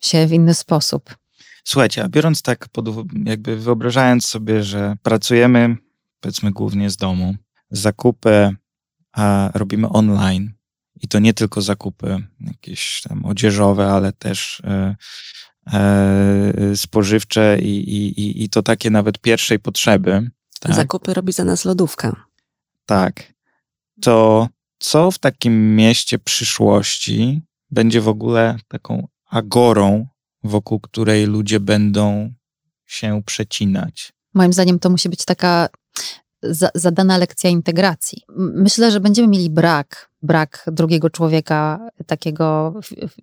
się 0.00 0.26
w 0.26 0.32
inny 0.32 0.54
sposób. 0.54 1.14
Słuchajcie, 1.64 2.04
a 2.04 2.08
biorąc 2.08 2.42
tak, 2.42 2.68
pod, 2.68 2.88
jakby 3.24 3.56
wyobrażając 3.56 4.26
sobie, 4.26 4.62
że 4.62 4.96
pracujemy 5.02 5.76
powiedzmy 6.20 6.50
głównie 6.50 6.90
z 6.90 6.96
domu, 6.96 7.34
zakupy 7.70 8.56
a 9.12 9.50
robimy 9.54 9.88
online 9.88 10.52
i 11.00 11.08
to 11.08 11.18
nie 11.18 11.34
tylko 11.34 11.62
zakupy 11.62 12.16
jakieś 12.40 13.02
tam 13.08 13.24
odzieżowe, 13.24 13.92
ale 13.92 14.12
też 14.12 14.62
e, 14.64 14.96
spożywcze 16.74 17.58
i, 17.58 17.78
i, 17.78 18.44
i 18.44 18.48
to 18.48 18.62
takie 18.62 18.90
nawet 18.90 19.18
pierwszej 19.18 19.58
potrzeby. 19.58 20.30
Tak? 20.60 20.74
Zakupy 20.74 21.14
robi 21.14 21.32
za 21.32 21.44
nas 21.44 21.64
lodówka. 21.64 22.16
Tak. 22.86 23.32
To 24.00 24.48
co 24.78 25.10
w 25.10 25.18
takim 25.18 25.76
mieście 25.76 26.18
przyszłości 26.18 27.42
będzie 27.70 28.00
w 28.00 28.08
ogóle 28.08 28.56
taką 28.68 29.08
agorą, 29.30 30.06
wokół 30.44 30.80
której 30.80 31.26
ludzie 31.26 31.60
będą 31.60 32.32
się 32.86 33.22
przecinać? 33.26 34.12
Moim 34.34 34.52
zdaniem 34.52 34.78
to 34.78 34.90
musi 34.90 35.08
być 35.08 35.24
taka 35.24 35.68
zadana 36.74 37.18
lekcja 37.18 37.50
integracji. 37.50 38.22
Myślę, 38.36 38.90
że 38.90 39.00
będziemy 39.00 39.28
mieli 39.28 39.50
brak, 39.50 40.10
brak 40.22 40.64
drugiego 40.72 41.10
człowieka 41.10 41.88
takiego 42.06 42.74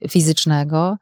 fizycznego 0.10 0.98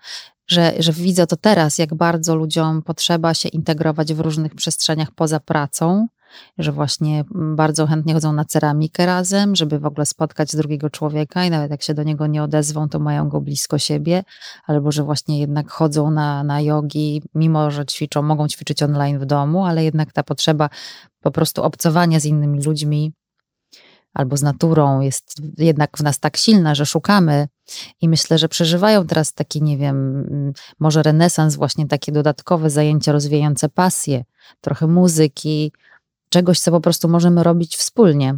że, 0.49 0.73
że 0.79 0.93
widzę 0.93 1.27
to 1.27 1.35
teraz, 1.35 1.77
jak 1.77 1.95
bardzo 1.95 2.35
ludziom 2.35 2.81
potrzeba 2.81 3.33
się 3.33 3.49
integrować 3.49 4.13
w 4.13 4.19
różnych 4.19 4.55
przestrzeniach 4.55 5.11
poza 5.11 5.39
pracą, 5.39 6.07
że 6.57 6.71
właśnie 6.71 7.23
bardzo 7.31 7.87
chętnie 7.87 8.13
chodzą 8.13 8.33
na 8.33 8.45
ceramikę 8.45 9.05
razem, 9.05 9.55
żeby 9.55 9.79
w 9.79 9.85
ogóle 9.85 10.05
spotkać 10.05 10.55
drugiego 10.55 10.89
człowieka 10.89 11.45
i 11.45 11.49
nawet 11.49 11.71
jak 11.71 11.83
się 11.83 11.93
do 11.93 12.03
niego 12.03 12.27
nie 12.27 12.43
odezwą, 12.43 12.89
to 12.89 12.99
mają 12.99 13.29
go 13.29 13.41
blisko 13.41 13.77
siebie, 13.77 14.23
albo 14.67 14.91
że 14.91 15.03
właśnie 15.03 15.39
jednak 15.39 15.71
chodzą 15.71 16.11
na, 16.11 16.43
na 16.43 16.61
jogi, 16.61 17.21
mimo 17.35 17.71
że 17.71 17.85
ćwiczą, 17.85 18.21
mogą 18.21 18.47
ćwiczyć 18.47 18.83
online 18.83 19.19
w 19.19 19.25
domu, 19.25 19.65
ale 19.65 19.83
jednak 19.83 20.13
ta 20.13 20.23
potrzeba 20.23 20.69
po 21.21 21.31
prostu 21.31 21.63
obcowania 21.63 22.19
z 22.19 22.25
innymi 22.25 22.63
ludźmi 22.63 23.13
albo 24.13 24.37
z 24.37 24.41
naturą 24.41 24.99
jest 24.99 25.33
jednak 25.57 25.97
w 25.97 26.03
nas 26.03 26.19
tak 26.19 26.37
silna, 26.37 26.75
że 26.75 26.85
szukamy 26.85 27.47
i 28.01 28.09
myślę, 28.09 28.37
że 28.37 28.49
przeżywają 28.49 29.07
teraz 29.07 29.33
taki, 29.33 29.61
nie 29.61 29.77
wiem, 29.77 30.25
może 30.79 31.03
renesans, 31.03 31.55
właśnie 31.55 31.87
takie 31.87 32.11
dodatkowe 32.11 32.69
zajęcia 32.69 33.11
rozwijające 33.11 33.69
pasję, 33.69 34.23
trochę 34.61 34.87
muzyki, 34.87 35.71
czegoś, 36.29 36.59
co 36.59 36.71
po 36.71 36.81
prostu 36.81 37.09
możemy 37.09 37.43
robić 37.43 37.77
wspólnie. 37.77 38.37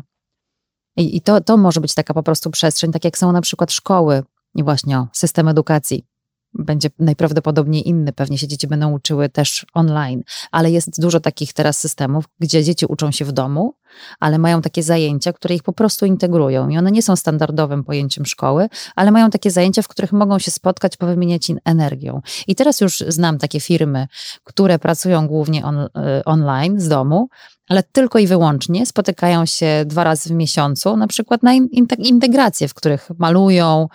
I, 0.97 1.17
i 1.17 1.21
to, 1.21 1.41
to 1.41 1.57
może 1.57 1.81
być 1.81 1.93
taka 1.93 2.13
po 2.13 2.23
prostu 2.23 2.51
przestrzeń, 2.51 2.91
tak 2.91 3.05
jak 3.05 3.17
są 3.17 3.31
na 3.31 3.41
przykład 3.41 3.71
szkoły 3.71 4.23
i 4.55 4.63
właśnie 4.63 4.99
o, 4.99 5.07
system 5.13 5.47
edukacji 5.47 6.05
będzie 6.53 6.89
najprawdopodobniej 6.99 7.89
inny. 7.89 8.13
Pewnie 8.13 8.37
się 8.37 8.47
dzieci 8.47 8.67
będą 8.67 8.91
uczyły 8.91 9.29
też 9.29 9.65
online, 9.73 10.23
ale 10.51 10.71
jest 10.71 11.01
dużo 11.01 11.19
takich 11.19 11.53
teraz 11.53 11.79
systemów, 11.79 12.25
gdzie 12.39 12.63
dzieci 12.63 12.85
uczą 12.85 13.11
się 13.11 13.25
w 13.25 13.31
domu, 13.31 13.75
ale 14.19 14.37
mają 14.37 14.61
takie 14.61 14.83
zajęcia, 14.83 15.33
które 15.33 15.55
ich 15.55 15.63
po 15.63 15.73
prostu 15.73 16.05
integrują 16.05 16.69
i 16.69 16.77
one 16.77 16.91
nie 16.91 17.01
są 17.01 17.15
standardowym 17.15 17.83
pojęciem 17.83 18.25
szkoły, 18.25 18.69
ale 18.95 19.11
mają 19.11 19.29
takie 19.29 19.51
zajęcia, 19.51 19.81
w 19.81 19.87
których 19.87 20.11
mogą 20.11 20.39
się 20.39 20.51
spotkać, 20.51 20.97
powymieniać 20.97 21.51
energią. 21.65 22.21
I 22.47 22.55
teraz 22.55 22.81
już 22.81 23.03
znam 23.07 23.37
takie 23.37 23.59
firmy, 23.59 24.07
które 24.43 24.79
pracują 24.79 25.27
głównie 25.27 25.65
on, 25.65 25.79
y, 25.79 25.89
online 26.25 26.79
z 26.79 26.87
domu, 26.87 27.29
ale 27.69 27.83
tylko 27.83 28.19
i 28.19 28.27
wyłącznie 28.27 28.85
spotykają 28.85 29.45
się 29.45 29.83
dwa 29.85 30.03
razy 30.03 30.29
w 30.29 30.31
miesiącu, 30.31 30.97
na 30.97 31.07
przykład 31.07 31.43
na 31.43 31.53
integracje, 31.97 32.67
w 32.67 32.73
których 32.73 33.09
malują, 33.17 33.87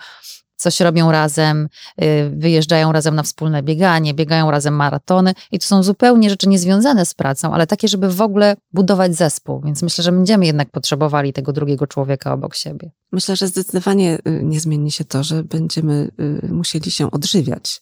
coś 0.57 0.79
robią 0.79 1.11
razem, 1.11 1.67
y, 2.01 2.31
wyjeżdżają 2.35 2.91
razem 2.91 3.15
na 3.15 3.23
wspólne 3.23 3.63
bieganie, 3.63 4.13
biegają 4.13 4.51
razem 4.51 4.73
maratony 4.73 5.33
i 5.51 5.59
to 5.59 5.65
są 5.65 5.83
zupełnie 5.83 6.29
rzeczy 6.29 6.49
niezwiązane 6.49 7.05
z 7.05 7.13
pracą, 7.13 7.53
ale 7.53 7.67
takie, 7.67 7.87
żeby 7.87 8.09
w 8.09 8.21
ogóle 8.21 8.55
budować 8.73 9.15
zespół. 9.15 9.61
Więc 9.65 9.81
myślę, 9.81 10.03
że 10.03 10.11
będziemy 10.11 10.45
jednak 10.45 10.71
potrzebowali 10.71 11.33
tego 11.33 11.53
drugiego 11.53 11.87
człowieka 11.87 12.33
obok 12.33 12.55
siebie. 12.55 12.91
Myślę, 13.11 13.35
że 13.35 13.47
zdecydowanie 13.47 14.17
y, 14.27 14.41
nie 14.43 14.59
zmieni 14.59 14.91
się 14.91 15.05
to, 15.05 15.23
że 15.23 15.43
będziemy 15.43 16.11
y, 16.43 16.53
musieli 16.53 16.91
się 16.91 17.11
odżywiać. 17.11 17.81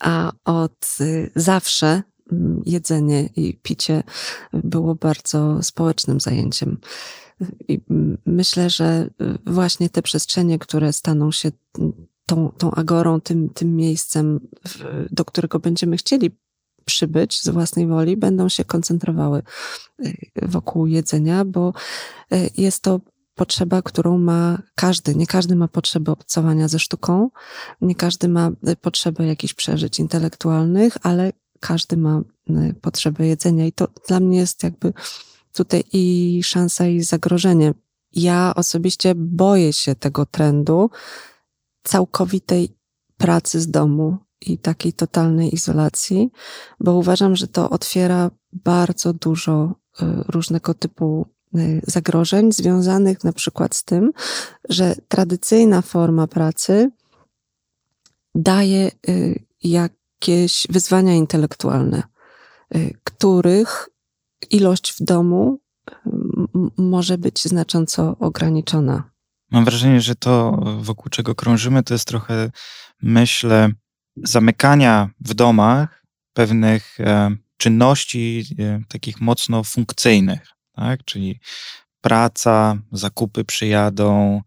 A 0.00 0.32
od 0.44 0.98
zawsze 1.36 2.02
mm, 2.32 2.62
jedzenie 2.66 3.28
i 3.36 3.58
picie 3.62 4.02
było 4.52 4.94
bardzo 4.94 5.62
społecznym 5.62 6.20
zajęciem. 6.20 6.78
I 7.68 7.80
myślę, 8.26 8.70
że 8.70 9.10
y, 9.22 9.52
właśnie 9.52 9.90
te 9.90 10.02
przestrzenie, 10.02 10.58
które 10.58 10.92
staną 10.92 11.32
się 11.32 11.50
tą, 12.26 12.48
tą 12.58 12.70
agorą, 12.70 13.20
tym, 13.20 13.48
tym 13.48 13.76
miejscem, 13.76 14.40
do 15.10 15.24
którego 15.24 15.58
będziemy 15.58 15.96
chcieli 15.96 16.30
przybyć 16.84 17.42
z 17.42 17.48
własnej 17.48 17.86
woli, 17.86 18.16
będą 18.16 18.48
się 18.48 18.64
koncentrowały 18.64 19.42
y, 20.06 20.16
wokół 20.42 20.86
jedzenia, 20.86 21.44
bo 21.44 21.72
y, 22.32 22.50
jest 22.56 22.82
to 22.82 23.00
potrzeba, 23.34 23.82
którą 23.82 24.18
ma 24.18 24.62
każdy. 24.74 25.14
Nie 25.14 25.26
każdy 25.26 25.56
ma 25.56 25.68
potrzebę 25.68 26.12
obcowania 26.12 26.68
ze 26.68 26.78
sztuką, 26.78 27.30
nie 27.80 27.94
każdy 27.94 28.28
ma 28.28 28.50
potrzebę 28.80 29.26
jakichś 29.26 29.54
przeżyć 29.54 29.98
intelektualnych, 29.98 30.96
ale 31.02 31.32
każdy 31.60 31.96
ma 31.96 32.22
potrzebę 32.80 33.26
jedzenia. 33.26 33.66
I 33.66 33.72
to 33.72 33.88
dla 34.08 34.20
mnie 34.20 34.38
jest 34.38 34.62
jakby 34.62 34.92
tutaj 35.56 35.84
i 35.92 36.40
szansa, 36.44 36.86
i 36.86 37.00
zagrożenie. 37.00 37.74
Ja 38.12 38.52
osobiście 38.56 39.14
boję 39.14 39.72
się 39.72 39.94
tego 39.94 40.26
trendu 40.26 40.90
całkowitej 41.82 42.76
pracy 43.16 43.60
z 43.60 43.70
domu 43.70 44.16
i 44.40 44.58
takiej 44.58 44.92
totalnej 44.92 45.54
izolacji, 45.54 46.30
bo 46.80 46.94
uważam, 46.94 47.36
że 47.36 47.48
to 47.48 47.70
otwiera 47.70 48.30
bardzo 48.52 49.12
dużo 49.12 49.74
y, 50.02 50.04
różnego 50.28 50.74
typu 50.74 51.26
y, 51.56 51.80
zagrożeń 51.86 52.52
związanych 52.52 53.24
na 53.24 53.32
przykład 53.32 53.74
z 53.74 53.84
tym, 53.84 54.12
że 54.68 54.94
tradycyjna 55.08 55.82
forma 55.82 56.26
pracy 56.26 56.90
daje 58.34 58.90
y, 59.08 59.44
jakieś 59.62 60.66
wyzwania 60.70 61.14
intelektualne, 61.14 62.02
których 63.04 63.88
ilość 64.50 64.92
w 64.92 65.04
domu 65.04 65.60
może 66.78 67.18
być 67.18 67.44
znacząco 67.44 68.16
ograniczona. 68.18 69.10
Mam 69.50 69.64
wrażenie, 69.64 70.00
że 70.00 70.14
to, 70.14 70.60
wokół 70.80 71.10
czego 71.10 71.34
krążymy, 71.34 71.82
to 71.82 71.94
jest 71.94 72.08
trochę, 72.08 72.50
myślę, 73.02 73.70
zamykania 74.16 75.10
w 75.20 75.34
domach 75.34 76.02
pewnych 76.32 77.00
e, 77.00 77.36
czynności 77.56 78.44
e, 78.58 78.80
takich 78.88 79.20
mocno 79.20 79.64
funkcyjnych, 79.64 80.48
tak? 80.72 81.04
czyli 81.04 81.40
praca, 82.00 82.76
zakupy 82.92 83.44
przyjadą. 83.44 84.42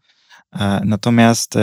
E, 0.53 0.81
natomiast 0.85 1.55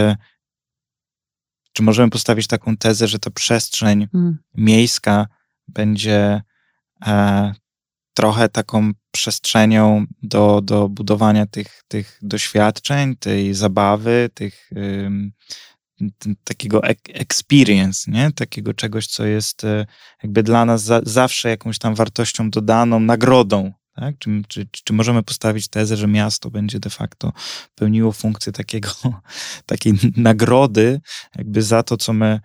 czy 1.73 1.83
możemy 1.83 2.11
postawić 2.11 2.47
taką 2.47 2.77
tezę, 2.77 3.09
że 3.09 3.19
ta 3.19 3.31
przestrzeń 3.31 4.09
mm. 4.15 4.39
miejska 4.55 5.27
będzie 5.69 6.43
trochę 8.17 8.49
taką 8.49 8.93
przestrzenią 9.11 10.07
do, 10.23 10.61
do 10.61 10.89
budowania 10.89 11.47
tych, 11.47 11.83
tych 11.89 12.19
doświadczeń, 12.23 13.17
tej 13.17 13.55
zabawy, 13.55 14.31
tych, 14.35 14.71
takiego 16.45 16.83
experience, 17.09 18.11
nie? 18.11 18.33
takiego 18.33 18.75
czegoś, 18.75 19.07
co 19.07 19.27
jest 19.27 19.65
e, 19.65 19.87
jakby 20.23 20.43
dla 20.43 20.65
nas 20.65 20.83
za, 20.83 21.01
zawsze 21.05 21.49
jakąś 21.49 21.79
tam 21.79 21.95
wartością 21.95 22.51
dodaną, 22.51 23.01
nagrodą. 23.01 23.73
Tak? 23.95 24.19
Czy, 24.19 24.43
czy, 24.49 24.69
czy 24.85 24.93
możemy 24.93 25.23
postawić 25.23 25.69
tezę, 25.69 25.97
że 25.97 26.07
miasto 26.07 26.51
będzie 26.51 26.81
de 26.81 26.91
facto 26.91 27.33
pełniło 27.75 28.13
funkcję 28.13 28.53
takiego, 28.53 28.91
takiej 29.67 29.93
nagrody, 30.17 31.01
jakby 31.37 31.63
za 31.63 31.83
to, 31.83 31.97
co 31.97 32.13
my 32.13 32.41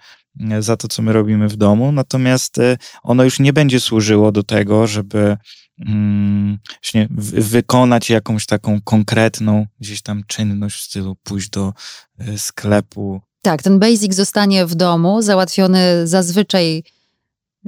za 0.59 0.77
to, 0.77 0.87
co 0.87 1.01
my 1.01 1.13
robimy 1.13 1.47
w 1.47 1.55
domu, 1.55 1.91
natomiast 1.91 2.57
e, 2.57 2.77
ono 3.03 3.23
już 3.23 3.39
nie 3.39 3.53
będzie 3.53 3.79
służyło 3.79 4.31
do 4.31 4.43
tego, 4.43 4.87
żeby 4.87 5.37
mm, 5.79 6.57
właśnie 6.81 7.07
wykonać 7.41 8.09
jakąś 8.09 8.45
taką 8.45 8.81
konkretną 8.81 9.65
gdzieś 9.79 10.01
tam 10.01 10.23
czynność 10.27 10.75
w 10.75 10.83
stylu 10.83 11.15
pójść 11.23 11.49
do 11.49 11.73
e, 12.19 12.37
sklepu. 12.37 13.21
Tak, 13.41 13.63
ten 13.63 13.79
basic 13.79 14.15
zostanie 14.15 14.65
w 14.65 14.75
domu, 14.75 15.21
załatwiony 15.21 16.07
zazwyczaj 16.07 16.83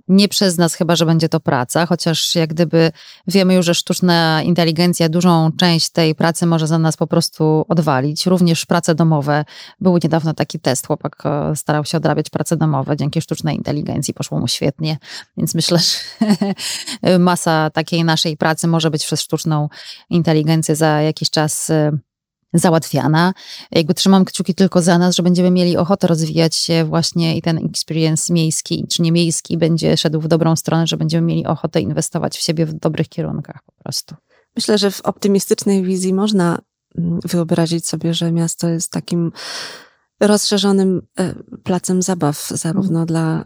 nie 0.08 0.28
przez 0.28 0.58
nas 0.58 0.74
chyba, 0.74 0.96
że 0.96 1.06
będzie 1.06 1.30
to 1.30 1.40
praca, 1.40 1.86
chociaż 1.86 2.36
jak 2.36 2.50
gdyby 2.50 2.92
wiemy 3.28 3.54
już, 3.54 3.66
że 3.66 3.76
sztuczna 3.76 4.42
inteligencja 4.44 5.10
dużą 5.10 5.52
część 5.58 5.90
tej 5.90 6.16
pracy 6.16 6.46
może 6.46 6.68
za 6.68 6.80
nas 6.80 6.98
po 6.98 7.08
prostu 7.08 7.66
odwalić. 7.70 8.26
Również 8.26 8.66
prace 8.66 8.96
domowe. 8.96 9.46
Był 9.80 9.98
niedawno 10.04 10.34
taki 10.34 10.60
test, 10.60 10.88
chłopak 10.88 11.24
e, 11.26 11.56
starał 11.56 11.86
się 11.86 11.98
odrabiać 11.98 12.30
prace 12.30 12.58
domowe 12.58 12.98
dzięki 12.98 13.22
sztucznej 13.22 13.56
inteligencji, 13.56 14.14
poszło 14.14 14.40
mu 14.40 14.48
świetnie, 14.48 14.98
więc 15.38 15.56
myślę, 15.56 15.80
że 15.80 17.20
masa 17.20 17.70
takiej 17.70 18.04
naszej 18.04 18.38
pracy 18.38 18.68
może 18.68 18.92
być 18.92 19.06
przez 19.06 19.22
sztuczną 19.22 19.70
inteligencję 20.10 20.76
za 20.76 21.02
jakiś 21.02 21.30
czas 21.30 21.70
e, 21.70 21.92
załatwiana. 22.54 23.34
Jakby 23.72 23.94
trzymam 23.94 24.26
kciuki 24.26 24.56
tylko 24.56 24.82
za 24.82 24.98
nas, 24.98 25.16
że 25.16 25.24
będziemy 25.24 25.52
mieli 25.52 25.78
ochotę 25.78 26.08
rozwijać 26.08 26.56
się 26.56 26.86
właśnie 26.86 27.38
i 27.38 27.42
ten 27.42 27.58
experience 27.66 28.34
miejski 28.34 28.86
czy 28.90 29.02
niemiejski 29.02 29.58
będzie 29.58 29.98
szedł 29.98 30.22
w 30.22 30.28
dobrą 30.28 30.56
stronę, 30.56 30.88
że 30.88 30.98
będziemy 30.98 31.28
mieli 31.28 31.46
ochotę 31.46 31.82
inwestować 31.82 32.38
w 32.38 32.42
siebie 32.42 32.66
w 32.66 32.74
dobrych 32.74 33.10
kierunkach 33.10 33.64
po 33.66 33.84
prostu. 33.84 34.16
Myślę, 34.56 34.78
że 34.78 34.92
w 34.92 35.02
optymistycznej 35.02 35.84
wizji 35.84 36.14
można 36.14 36.60
mm, 36.98 37.20
wyobrazić 37.26 37.88
sobie, 37.88 38.14
że 38.14 38.32
miasto 38.32 38.70
jest 38.70 38.92
takim 38.92 39.32
rozszerzonym 40.20 41.02
e, 41.20 41.36
placem 41.64 42.02
zabaw, 42.02 42.48
zarówno 42.48 43.00
mm. 43.00 43.06
dla 43.06 43.46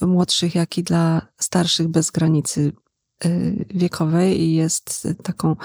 e, 0.00 0.06
młodszych, 0.06 0.54
jak 0.54 0.78
i 0.78 0.82
dla 0.82 1.26
starszych 1.38 1.88
bez 1.88 2.10
granicy 2.10 2.60
Y, 2.68 2.72
wiekowej 3.70 4.40
i 4.40 4.54
jest 4.54 5.08
taką 5.22 5.56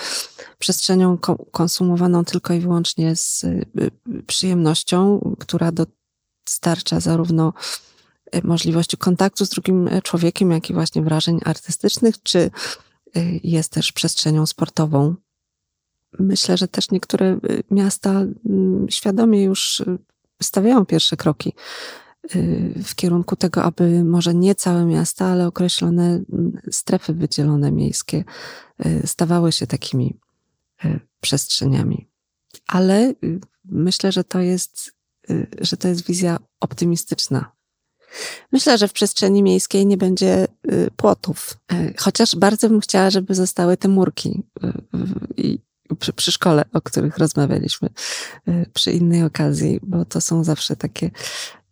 przestrzenią 0.59 1.17
konsumowaną 1.51 2.25
tylko 2.25 2.53
i 2.53 2.59
wyłącznie 2.59 3.15
z 3.15 3.43
y, 3.43 3.65
przyjemnością, 4.27 5.19
która 5.39 5.71
dostarcza 5.71 6.99
zarówno 6.99 7.53
y, 8.35 8.41
możliwości 8.43 8.97
kontaktu 8.97 9.45
z 9.45 9.49
drugim 9.49 9.89
człowiekiem, 10.03 10.51
jak 10.51 10.69
i 10.69 10.73
właśnie 10.73 11.01
wrażeń 11.01 11.39
artystycznych, 11.45 12.23
czy 12.23 12.51
jest 13.43 13.71
też 13.71 13.91
przestrzenią 13.91 14.45
sportową. 14.45 15.15
Myślę, 16.19 16.57
że 16.57 16.67
też 16.67 16.91
niektóre 16.91 17.39
miasta 17.71 18.12
mm, 18.45 18.89
świadomie 18.89 19.43
już 19.43 19.83
stawiają 20.41 20.85
pierwsze 20.85 21.17
kroki 21.17 21.49
y, 21.49 22.09
w 22.84 22.95
kierunku 22.95 23.36
tego, 23.36 23.63
aby 23.63 24.03
może 24.03 24.34
nie 24.34 24.55
całe 24.55 24.86
miasta, 24.86 25.25
ale 25.25 25.47
określone 25.47 26.03
mm, 26.03 26.51
strefy 26.71 27.13
wydzielone 27.13 27.71
miejskie 27.71 28.23
y, 28.86 29.08
stawały 29.08 29.51
się 29.51 29.67
takimi 29.67 30.19
przestrzeniami. 31.21 32.10
Ale 32.67 33.13
myślę, 33.65 34.12
że 34.12 34.23
to 34.23 34.39
jest, 34.39 34.91
że 35.62 35.77
to 35.77 35.88
jest 35.88 36.05
wizja 36.05 36.38
optymistyczna. 36.60 37.51
Myślę, 38.51 38.77
że 38.77 38.88
w 38.88 38.93
przestrzeni 38.93 39.43
miejskiej 39.43 39.86
nie 39.86 39.97
będzie 39.97 40.47
płotów. 40.95 41.58
Chociaż 41.97 42.36
bardzo 42.36 42.69
bym 42.69 42.79
chciała, 42.79 43.10
żeby 43.10 43.36
zostały 43.36 43.77
te 43.77 43.88
murki. 43.88 44.43
Przy, 45.99 46.13
przy 46.13 46.32
szkole, 46.32 46.65
o 46.73 46.82
których 46.82 47.17
rozmawialiśmy 47.17 47.89
y, 48.47 48.65
przy 48.73 48.91
innej 48.91 49.23
okazji, 49.23 49.79
bo 49.84 50.05
to 50.05 50.21
są 50.21 50.43
zawsze 50.43 50.75
takie 50.75 51.12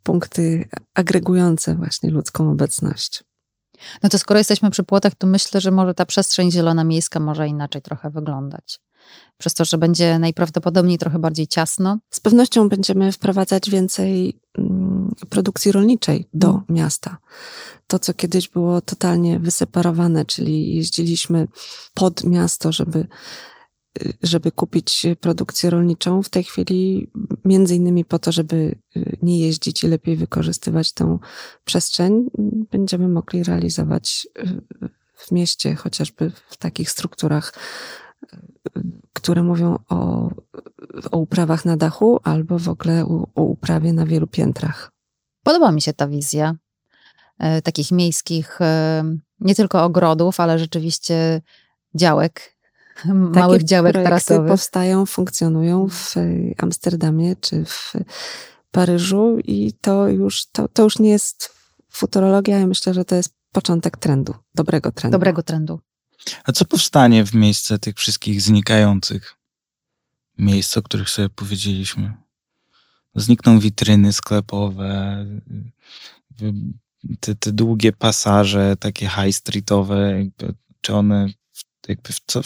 punkty 0.07 0.69
agregujące 0.93 1.75
właśnie 1.75 2.09
ludzką 2.09 2.51
obecność. 2.51 3.23
No 4.03 4.09
to 4.09 4.19
skoro 4.19 4.37
jesteśmy 4.37 4.71
przy 4.71 4.83
płotach, 4.83 5.15
to 5.15 5.27
myślę, 5.27 5.61
że 5.61 5.71
może 5.71 5.93
ta 5.93 6.05
przestrzeń 6.05 6.51
zielona 6.51 6.83
miejska 6.83 7.19
może 7.19 7.47
inaczej 7.47 7.81
trochę 7.81 8.09
wyglądać. 8.09 8.79
Przez 9.37 9.53
to, 9.53 9.65
że 9.65 9.77
będzie 9.77 10.19
najprawdopodobniej 10.19 10.97
trochę 10.97 11.19
bardziej 11.19 11.47
ciasno. 11.47 11.97
Z 12.09 12.19
pewnością 12.19 12.69
będziemy 12.69 13.11
wprowadzać 13.11 13.69
więcej 13.69 14.39
mm, 14.57 15.15
produkcji 15.29 15.71
rolniczej 15.71 16.29
do 16.33 16.49
mm. 16.49 16.63
miasta. 16.69 17.17
To, 17.87 17.99
co 17.99 18.13
kiedyś 18.13 18.49
było 18.49 18.81
totalnie 18.81 19.39
wyseparowane, 19.39 20.25
czyli 20.25 20.75
jeździliśmy 20.75 21.47
pod 21.93 22.23
miasto, 22.23 22.71
żeby 22.71 23.07
żeby 24.23 24.51
kupić 24.51 25.05
produkcję 25.21 25.69
rolniczą 25.69 26.23
w 26.23 26.29
tej 26.29 26.43
chwili, 26.43 27.11
między 27.45 27.75
innymi 27.75 28.05
po 28.05 28.19
to, 28.19 28.31
żeby 28.31 28.75
y, 28.95 29.17
nie 29.21 29.39
jeździć 29.39 29.83
i 29.83 29.87
lepiej 29.87 30.15
wykorzystywać 30.15 30.91
tę 30.91 31.17
przestrzeń, 31.65 32.29
będziemy 32.71 33.07
mogli 33.07 33.43
realizować 33.43 34.27
y, 34.39 34.61
w 35.15 35.31
mieście, 35.31 35.75
chociażby 35.75 36.31
w 36.49 36.57
takich 36.57 36.91
strukturach, 36.91 37.53
y, 38.23 38.81
które 39.13 39.43
mówią 39.43 39.77
o, 39.89 40.29
o 41.11 41.17
uprawach 41.17 41.65
na 41.65 41.77
dachu 41.77 42.19
albo 42.23 42.59
w 42.59 42.69
ogóle 42.69 43.05
o, 43.05 43.27
o 43.35 43.41
uprawie 43.41 43.93
na 43.93 44.05
wielu 44.05 44.27
piętrach. 44.27 44.91
Podoba 45.43 45.71
mi 45.71 45.81
się 45.81 45.93
ta 45.93 46.07
wizja 46.07 46.55
takich 47.63 47.91
miejskich, 47.91 48.59
nie 49.39 49.55
tylko 49.55 49.83
ogrodów, 49.83 50.39
ale 50.39 50.59
rzeczywiście 50.59 51.41
działek 51.95 52.56
małych 53.05 53.57
Takie 53.57 53.65
działek 53.65 53.93
tarasowych. 53.93 54.51
powstają, 54.51 55.05
funkcjonują 55.05 55.89
w 55.89 56.15
Amsterdamie 56.57 57.35
czy 57.35 57.65
w 57.65 57.93
Paryżu 58.71 59.37
i 59.43 59.73
to 59.81 60.07
już, 60.07 60.45
to, 60.45 60.67
to 60.67 60.83
już 60.83 60.99
nie 60.99 61.09
jest 61.09 61.55
futurologia, 61.89 62.59
ja 62.59 62.67
myślę, 62.67 62.93
że 62.93 63.05
to 63.05 63.15
jest 63.15 63.33
początek 63.51 63.97
trendu, 63.97 64.35
dobrego 64.55 64.91
trendu. 64.91 65.15
Dobrego 65.15 65.43
trendu. 65.43 65.79
A 66.43 66.51
co 66.51 66.65
powstanie 66.65 67.25
w 67.25 67.33
miejsce 67.33 67.79
tych 67.79 67.95
wszystkich 67.95 68.41
znikających 68.41 69.35
miejsc, 70.37 70.77
o 70.77 70.81
których 70.81 71.09
sobie 71.09 71.29
powiedzieliśmy? 71.29 72.13
Znikną 73.15 73.59
witryny 73.59 74.13
sklepowe, 74.13 75.25
te, 77.19 77.35
te 77.35 77.51
długie 77.51 77.93
pasaże, 77.93 78.75
takie 78.79 79.09
high 79.09 79.35
streetowe, 79.35 80.25
czy 80.81 80.95
one 80.95 81.27
jakby 81.87 82.13
w 82.13 82.19
co, 82.27 82.41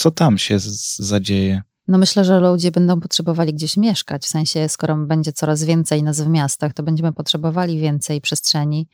co 0.00 0.10
tam 0.10 0.38
się 0.38 0.56
zadzieje? 0.98 1.62
No 1.88 1.98
myślę, 1.98 2.24
że 2.24 2.40
ludzie 2.40 2.70
będą 2.70 3.00
potrzebowali 3.00 3.54
gdzieś 3.54 3.76
mieszkać. 3.76 4.22
W 4.24 4.28
sensie, 4.28 4.68
skoro 4.68 4.96
będzie 4.96 5.32
coraz 5.32 5.64
więcej 5.64 6.02
nas 6.02 6.20
w 6.20 6.28
miastach, 6.28 6.72
to 6.72 6.82
będziemy 6.82 7.12
potrzebowali 7.12 7.80
więcej 7.80 8.20
przestrzeni 8.20 8.88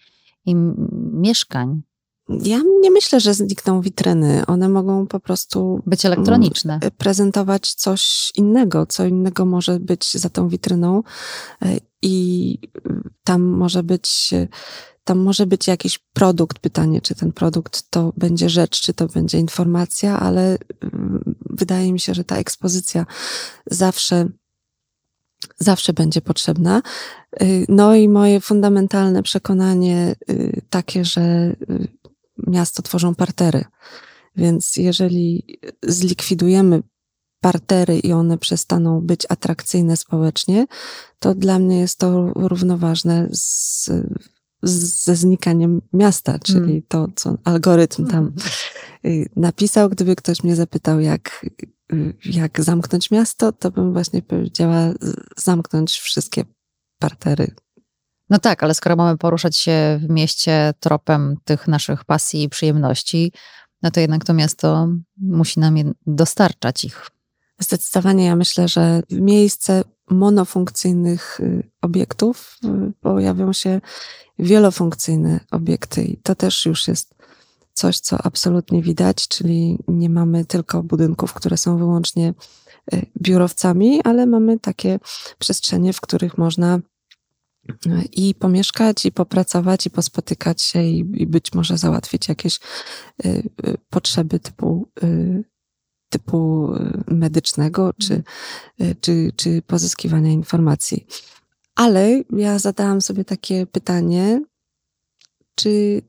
i 0.47 0.55
mieszkań. 1.13 1.83
Ja 2.29 2.61
nie 2.81 2.91
myślę, 2.91 3.21
że 3.21 3.35
znikną 3.35 3.81
witryny. 3.81 4.47
One 4.47 4.69
mogą 4.69 5.07
po 5.07 5.21
prostu 5.21 5.83
być 5.87 6.07
elektroniczne. 6.07 6.81
Prezentować 6.99 7.75
coś 7.75 8.33
innego, 8.35 8.87
co 8.87 9.07
innego 9.07 9.45
może 9.45 9.81
być 9.81 10.13
za 10.13 10.31
tą 10.31 10.49
witryną 10.49 11.03
e, 11.63 11.77
i 12.03 12.59
tam 13.25 13.43
może 13.43 13.83
być 13.83 14.35
tam 15.07 15.19
może 15.19 15.47
być 15.47 15.67
jakiś 15.67 15.99
produkt, 15.99 16.59
pytanie, 16.59 17.01
czy 17.01 17.15
ten 17.15 17.33
produkt 17.33 17.91
to 17.91 18.13
będzie 18.17 18.49
rzecz, 18.49 18.81
czy 18.81 18.95
to 18.95 19.07
będzie 19.07 19.39
informacja, 19.39 20.21
ale 20.21 20.59
mm, 20.81 21.35
wydaje 21.51 21.93
mi 21.93 22.01
się, 22.01 22.15
że 22.15 22.25
ta 22.25 22.37
ekspozycja 22.37 23.07
zawsze, 23.67 24.29
zawsze 25.59 25.93
będzie 25.93 26.21
potrzebna. 26.21 26.83
Y, 27.43 27.67
no 27.69 27.95
i 27.95 28.09
moje 28.09 28.41
fundamentalne 28.41 29.23
przekonanie 29.23 30.17
y, 30.31 30.63
takie, 30.71 31.05
że 31.05 31.23
y, 31.23 31.89
miasto 32.47 32.83
tworzą 32.83 33.15
partery. 33.15 33.65
Więc 34.37 34.77
jeżeli 34.77 35.59
zlikwidujemy 35.83 36.83
partery 37.41 37.99
i 37.99 38.13
one 38.13 38.39
przestaną 38.39 39.01
być 39.01 39.27
atrakcyjne 39.29 39.97
społecznie, 39.97 40.67
to 41.19 41.35
dla 41.35 41.59
mnie 41.59 41.81
jest 41.81 41.99
to 41.99 42.33
równoważne 42.35 43.29
z 43.33 43.91
ze 44.71 45.17
znikaniem 45.17 45.83
miasta, 45.93 46.39
czyli 46.39 46.73
mm. 46.73 46.83
to, 46.89 47.09
co 47.17 47.39
algorytm 47.45 48.07
tam 48.07 48.33
mm. 49.05 49.25
napisał. 49.37 49.89
Gdyby 49.89 50.17
ktoś 50.17 50.43
mnie 50.43 50.57
zapytał, 50.57 51.01
jak, 51.01 51.47
y, 51.93 52.15
jak 52.25 52.65
zamknąć 52.65 53.11
miasto, 53.11 53.53
to 53.53 53.71
bym 53.71 53.93
właśnie 53.93 54.23
powiedziała 54.23 54.93
zamknąć 55.37 55.99
wszystkie 55.99 56.45
partery. 56.99 57.55
No 58.31 58.39
tak, 58.39 58.63
ale 58.63 58.75
skoro 58.75 58.97
mamy 58.97 59.19
poruszać 59.19 59.57
się 59.57 60.01
w 60.03 60.11
mieście 60.11 60.75
tropem 60.81 61.37
tych 61.45 61.69
naszych 61.69 62.05
pasji 62.05 62.43
i 62.43 62.49
przyjemności, 62.49 63.33
no 63.83 63.91
to 63.91 64.01
jednak 64.01 64.25
to 64.25 64.35
miasto 64.35 64.89
musi 65.17 65.61
nam 65.61 65.75
dostarczać 66.07 66.85
ich. 66.85 67.16
Zdecydowanie 67.59 68.25
ja 68.25 68.37
myślę, 68.37 68.69
że 68.69 69.03
miejsce 69.11 69.85
monofunkcyjnych 70.11 71.41
y, 71.41 71.71
obiektów 71.83 72.59
y, 72.65 72.93
pojawią 73.01 73.53
się 73.53 73.81
wielofunkcyjne 74.39 75.41
obiekty 75.51 76.05
i 76.05 76.17
to 76.17 76.35
też 76.35 76.67
już 76.67 76.89
jest 76.89 77.15
coś, 77.73 78.01
co 78.01 78.19
absolutnie 78.25 78.83
widać, 78.83 79.29
czyli 79.29 79.79
nie 79.89 80.11
mamy 80.11 80.45
tylko 80.45 80.83
budynków, 80.83 81.35
które 81.35 81.57
są 81.57 81.79
wyłącznie 81.79 82.35
y, 82.95 83.07
biurowcami, 83.23 84.01
ale 84.05 84.27
mamy 84.27 84.59
takie 84.59 84.99
przestrzenie, 85.39 85.93
w 85.93 86.01
których 86.01 86.39
można 86.39 86.81
i 88.13 88.35
pomieszkać, 88.35 89.07
i 89.07 89.13
popracować, 89.13 89.87
i 89.87 89.91
pospotykać 89.91 90.63
się, 90.63 90.83
i, 90.83 91.23
i 91.23 91.27
być 91.27 91.53
może 91.55 91.79
załatwić 91.79 92.29
jakieś 92.29 92.61
potrzeby 93.91 94.39
typu 94.41 94.89
typu 96.09 96.73
y, 96.75 97.15
medycznego 97.15 97.91
czy, 98.01 98.15
mhm. 98.15 98.91
y, 98.91 98.97
czy, 99.01 99.33
czy 99.37 99.63
pozyskiwania 99.63 100.31
informacji. 100.31 101.07
Ale 101.75 102.23
ja 102.31 102.59
zadałam 102.59 103.01
sobie 103.01 103.25
takie 103.25 103.67
pytanie, 103.67 104.41
czy 105.55 106.03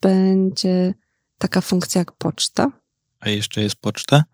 będzie 0.00 0.94
taka 1.38 1.60
funkcja 1.60 1.98
jak 1.98 2.12
poczta? 2.12 2.72
A 3.20 3.28
jeszcze 3.28 3.62
jest 3.62 3.76
poczta? 3.76 4.24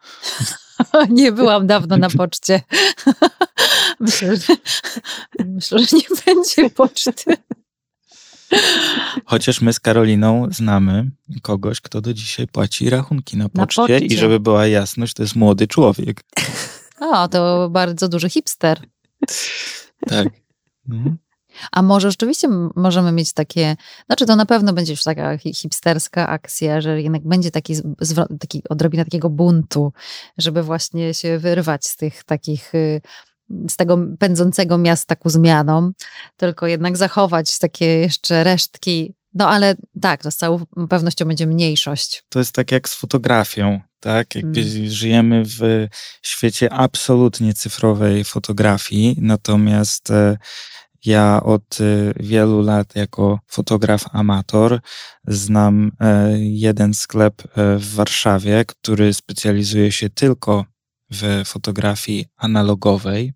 nie 1.10 1.32
byłam 1.32 1.66
dawno 1.66 1.96
na 1.96 2.10
poczcie. 2.10 2.62
myślę, 4.00 4.36
że, 4.36 4.56
myślę, 5.44 5.78
że 5.78 5.96
nie 5.96 6.16
będzie 6.26 6.70
poczty. 6.70 7.36
Chociaż 9.24 9.60
my 9.60 9.72
z 9.72 9.80
Karoliną 9.80 10.46
znamy 10.50 11.10
kogoś, 11.42 11.80
kto 11.80 12.00
do 12.00 12.14
dzisiaj 12.14 12.46
płaci 12.46 12.90
rachunki 12.90 13.36
na 13.36 13.48
poczcie, 13.48 13.82
na 13.82 13.88
poczcie. 13.88 14.06
i 14.06 14.16
żeby 14.16 14.40
była 14.40 14.66
jasność, 14.66 15.14
to 15.14 15.22
jest 15.22 15.36
młody 15.36 15.66
człowiek. 15.66 16.24
O, 17.00 17.28
to 17.28 17.68
bardzo 17.70 18.08
duży 18.08 18.30
hipster. 18.30 18.80
Tak. 20.08 20.28
Mhm. 20.88 21.18
A 21.72 21.82
może 21.82 22.10
rzeczywiście 22.10 22.48
możemy 22.76 23.12
mieć 23.12 23.32
takie, 23.32 23.76
znaczy 24.06 24.26
to 24.26 24.36
na 24.36 24.46
pewno 24.46 24.72
będzie 24.72 24.92
już 24.92 25.02
taka 25.02 25.38
hipsterska 25.38 26.28
akcja, 26.28 26.80
że 26.80 27.02
jednak 27.02 27.22
będzie 27.28 27.50
taki, 27.50 27.74
taki 28.40 28.62
odrobina 28.68 29.04
takiego 29.04 29.30
buntu, 29.30 29.92
żeby 30.38 30.62
właśnie 30.62 31.14
się 31.14 31.38
wyrwać 31.38 31.86
z 31.86 31.96
tych 31.96 32.24
takich 32.24 32.74
y, 32.74 33.00
z 33.68 33.76
tego 33.76 33.98
pędzącego 34.18 34.78
miasta 34.78 35.16
ku 35.16 35.30
zmianom, 35.30 35.92
tylko 36.36 36.66
jednak 36.66 36.96
zachować 36.96 37.58
takie 37.58 37.86
jeszcze 37.86 38.44
resztki. 38.44 39.14
No 39.34 39.48
ale 39.48 39.74
tak, 40.00 40.22
to 40.22 40.30
z 40.30 40.36
całą 40.36 40.66
pewnością 40.88 41.24
będzie 41.24 41.46
mniejszość. 41.46 42.24
To 42.28 42.38
jest 42.38 42.54
tak 42.54 42.72
jak 42.72 42.88
z 42.88 42.94
fotografią, 42.94 43.80
tak? 44.00 44.32
Hmm. 44.32 44.54
żyjemy 44.90 45.42
w 45.44 45.88
świecie 46.22 46.72
absolutnie 46.72 47.54
cyfrowej 47.54 48.24
fotografii, 48.24 49.16
natomiast 49.20 50.10
e, 50.10 50.36
ja 51.04 51.42
od 51.42 51.78
e, 51.80 52.12
wielu 52.16 52.62
lat 52.62 52.96
jako 52.96 53.40
fotograf 53.46 54.04
amator 54.12 54.80
znam 55.26 55.90
e, 56.00 56.38
jeden 56.38 56.94
sklep 56.94 57.42
w 57.56 57.94
Warszawie, 57.94 58.64
który 58.66 59.14
specjalizuje 59.14 59.92
się 59.92 60.10
tylko 60.10 60.64
w 61.10 61.42
fotografii 61.44 62.26
analogowej 62.36 63.32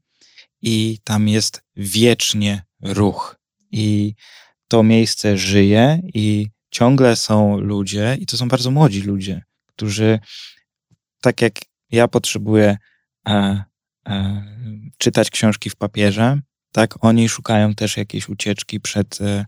i 0.62 0.98
tam 1.04 1.28
jest 1.28 1.62
wiecznie 1.76 2.62
ruch. 2.82 3.36
I 3.70 4.14
to 4.68 4.82
miejsce 4.82 5.38
żyje 5.38 6.00
i 6.14 6.48
ciągle 6.70 7.16
są 7.16 7.58
ludzie, 7.58 8.16
i 8.20 8.26
to 8.26 8.36
są 8.36 8.48
bardzo 8.48 8.70
młodzi 8.70 9.02
ludzie, 9.02 9.42
którzy, 9.66 10.18
tak 11.20 11.42
jak 11.42 11.54
ja 11.90 12.08
potrzebuję 12.08 12.76
e, 13.28 13.64
e, 14.08 14.42
czytać 14.98 15.30
książki 15.30 15.70
w 15.70 15.76
papierze, 15.76 16.40
tak, 16.72 17.04
oni 17.04 17.28
szukają 17.28 17.74
też 17.74 17.96
jakiejś 17.96 18.28
ucieczki 18.28 18.80
przed 18.80 19.20
e, 19.20 19.44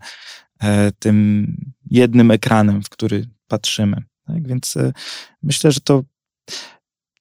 e 0.63 0.91
tym 0.99 1.47
jednym 1.91 2.31
ekranem, 2.31 2.83
w 2.83 2.89
który 2.89 3.29
patrzymy. 3.47 4.03
Tak? 4.27 4.47
Więc 4.47 4.77
e, 4.77 4.93
myślę, 5.43 5.71
że 5.71 5.79
to, 5.79 6.03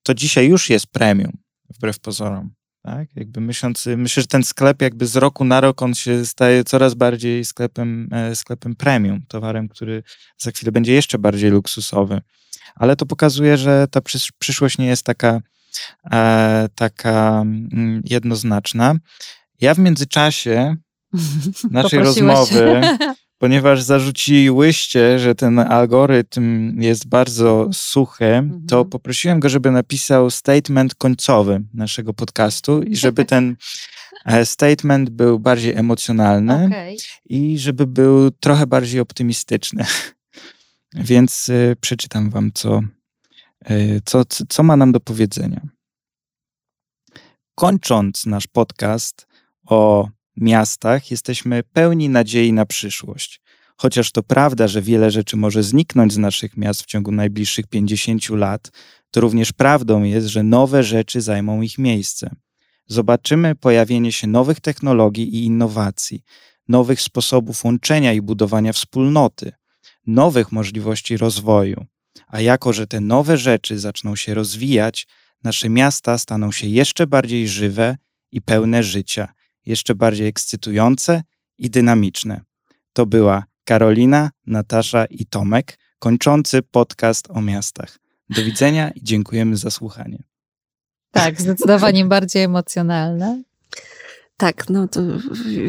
to 0.03 0.14
dzisiaj 0.14 0.49
już 0.49 0.70
jest 0.70 0.86
premium, 0.86 1.32
wbrew 1.70 2.01
pozorom. 2.01 2.55
Tak? 2.85 3.09
Jakby 3.16 3.41
myśląc, 3.41 3.87
myślę, 3.97 4.20
że 4.20 4.26
ten 4.26 4.43
sklep 4.43 4.82
jakby 4.82 5.07
z 5.07 5.16
roku 5.16 5.45
na 5.45 5.61
rok 5.61 5.82
on 5.82 5.95
się 5.95 6.26
staje 6.26 6.64
coraz 6.64 6.95
bardziej 6.95 7.45
sklepem, 7.45 8.09
e, 8.12 8.37
sklepem 8.37 8.76
premium, 8.76 9.22
towarem, 9.28 9.68
który 9.68 10.03
za 10.39 10.51
chwilę 10.51 10.72
będzie 10.72 10.93
jeszcze 10.93 11.18
bardziej 11.18 11.51
luksusowy. 11.51 12.20
Ale 12.74 12.97
to 12.97 13.07
pokazuje, 13.07 13.57
że 13.57 13.87
ta 13.91 14.01
przyszłość 14.39 14.78
nie 14.78 14.87
jest 14.87 15.03
taka, 15.03 15.41
e, 16.12 16.68
taka 16.74 17.41
mm, 17.41 18.03
jednoznaczna. 18.05 18.95
Ja 19.61 19.74
w 19.74 19.78
międzyczasie 19.78 20.76
naszej 21.70 21.99
rozmowy 21.99 22.80
ponieważ 23.45 23.82
zarzuciłyście, 23.82 25.18
że 25.18 25.34
ten 25.34 25.59
algorytm 25.59 26.80
jest 26.82 27.09
bardzo 27.09 27.68
suchy, 27.72 28.24
mhm. 28.24 28.66
to 28.66 28.84
poprosiłem 28.84 29.40
go, 29.40 29.49
żeby 29.49 29.70
napisał 29.70 30.30
statement 30.30 30.95
końcowy 30.95 31.62
naszego 31.74 32.14
podcastu 32.14 32.82
i 32.82 32.97
żeby 32.97 33.24
ten 33.34 33.57
e, 34.24 34.47
statement 34.47 35.11
był 35.11 35.38
bardziej 35.38 35.74
emocjonalny 35.74 36.64
okay. 36.66 36.97
i 37.24 37.59
żeby 37.59 37.86
był 37.86 38.30
trochę 38.30 38.66
bardziej 38.66 39.01
optymistyczny. 39.01 39.84
Więc 41.11 41.49
y, 41.49 41.76
przeczytam 41.80 42.30
wam, 42.30 42.51
co, 42.55 42.80
y, 43.70 44.01
co, 44.05 44.24
co 44.49 44.62
ma 44.62 44.76
nam 44.76 44.92
do 44.92 45.01
powiedzenia. 45.01 45.61
Kończąc 47.55 48.26
nasz 48.26 48.47
podcast 48.47 49.26
o 49.66 50.09
miastach 50.37 51.11
jesteśmy 51.11 51.62
pełni 51.62 52.09
nadziei 52.09 52.53
na 52.53 52.66
przyszłość. 52.66 53.41
Chociaż 53.76 54.12
to 54.12 54.22
prawda, 54.22 54.68
że 54.68 54.82
wiele 54.82 55.11
rzeczy 55.11 55.37
może 55.37 55.62
zniknąć 55.62 56.12
z 56.12 56.18
naszych 56.18 56.57
miast 56.57 56.82
w 56.82 56.87
ciągu 56.87 57.12
najbliższych 57.12 57.66
50 57.66 58.28
lat, 58.30 58.70
to 59.11 59.20
również 59.20 59.53
prawdą 59.53 60.03
jest, 60.03 60.26
że 60.26 60.43
nowe 60.43 60.82
rzeczy 60.82 61.20
zajmą 61.20 61.62
ich 61.62 61.78
miejsce. 61.78 62.30
Zobaczymy 62.87 63.55
pojawienie 63.55 64.12
się 64.12 64.26
nowych 64.26 64.61
technologii 64.61 65.37
i 65.37 65.45
innowacji, 65.45 66.22
nowych 66.68 67.01
sposobów 67.01 67.64
łączenia 67.64 68.12
i 68.12 68.20
budowania 68.20 68.72
wspólnoty, 68.72 69.53
nowych 70.07 70.53
możliwości 70.53 71.16
rozwoju. 71.16 71.87
A 72.26 72.41
jako, 72.41 72.72
że 72.72 72.87
te 72.87 73.01
nowe 73.01 73.37
rzeczy 73.37 73.78
zaczną 73.78 74.16
się 74.16 74.35
rozwijać, 74.35 75.07
nasze 75.45 75.68
miasta 75.68 76.18
staną 76.18 76.53
się 76.53 76.66
jeszcze 76.66 77.07
bardziej 77.07 77.49
żywe 77.49 77.97
i 78.32 78.43
pełne 78.43 78.82
życia 78.82 79.28
jeszcze 79.67 79.95
bardziej 79.95 80.27
ekscytujące 80.27 81.23
i 81.59 81.71
dynamiczne. 81.71 82.41
To 82.93 83.07
była 83.07 83.45
Karolina, 83.65 84.31
Natasza 84.47 85.05
i 85.05 85.27
Tomek, 85.27 85.79
kończący 85.99 86.62
podcast 86.62 87.31
o 87.31 87.43
miastach. 87.43 87.99
Do 88.31 88.45
widzenia 88.45 88.91
i 88.91 89.03
dziękujemy 89.03 89.57
za 89.57 89.71
słuchanie. 89.71 90.23
Tak, 91.11 91.41
zdecydowanie 91.41 92.05
bardziej 92.05 92.43
emocjonalne. 92.43 93.43
Tak, 94.37 94.71
no 94.71 94.89
to 94.89 95.01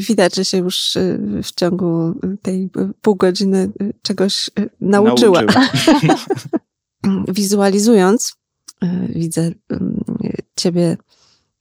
widać, 0.09 0.35
że 0.35 0.45
się 0.45 0.57
już 0.57 0.95
y, 0.95 1.19
w 1.43 1.51
ciągu 1.51 2.13
tej 2.41 2.69
pół 3.01 3.15
godziny 3.15 3.69
y, 3.81 3.93
czegoś 4.01 4.49
y, 4.59 4.69
nauczyła. 4.81 5.41
nauczyła. 5.41 5.69
Wizualizując, 7.27 8.35
widzę 9.09 9.51
ciebie 10.55 10.97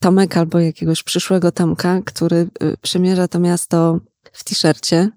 Tomek 0.05 0.37
albo 0.37 0.61
jakiegoś 0.61 1.03
przyszłego 1.03 1.53
Tomka, 1.53 2.01
który 2.03 2.37
y, 2.63 2.77
przemierza 2.83 3.29
to 3.29 3.39
miasto 3.39 4.01
w 4.33 4.45
t-shircie, 4.45 5.11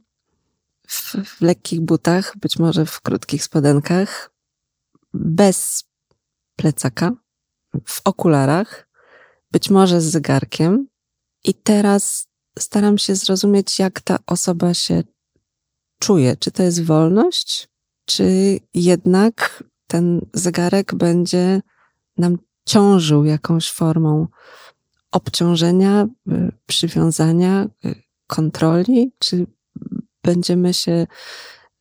w, 0.87 1.15
w 1.25 1.41
lekkich 1.41 1.81
butach, 1.81 2.37
być 2.37 2.59
może 2.59 2.85
w 2.85 3.01
krótkich 3.01 3.43
spodenkach, 3.43 4.31
bez 5.13 5.83
plecaka, 6.55 7.11
w 7.85 8.01
okularach, 8.03 8.89
być 9.51 9.69
może 9.69 10.01
z 10.01 10.05
zegarkiem. 10.05 10.87
I 11.43 11.53
teraz 11.53 12.27
staram 12.59 12.97
się 12.97 13.15
zrozumieć, 13.15 13.79
jak 13.79 14.01
ta 14.01 14.17
osoba 14.25 14.73
się 14.73 15.03
czuje. 15.99 16.37
Czy 16.37 16.51
to 16.51 16.63
jest 16.63 16.83
wolność, 16.83 17.69
czy 18.05 18.59
jednak 18.73 19.63
ten 19.87 20.21
zegarek 20.33 20.95
będzie 20.95 21.61
nam 22.17 22.37
ciążył 22.65 23.25
jakąś 23.25 23.71
formą 23.71 24.27
obciążenia, 25.11 26.07
y, 26.31 26.51
przywiązania, 26.65 27.67
y, 27.85 27.95
kontroli? 28.27 29.11
Czy 29.19 29.47
będziemy 30.23 30.73
się 30.73 31.07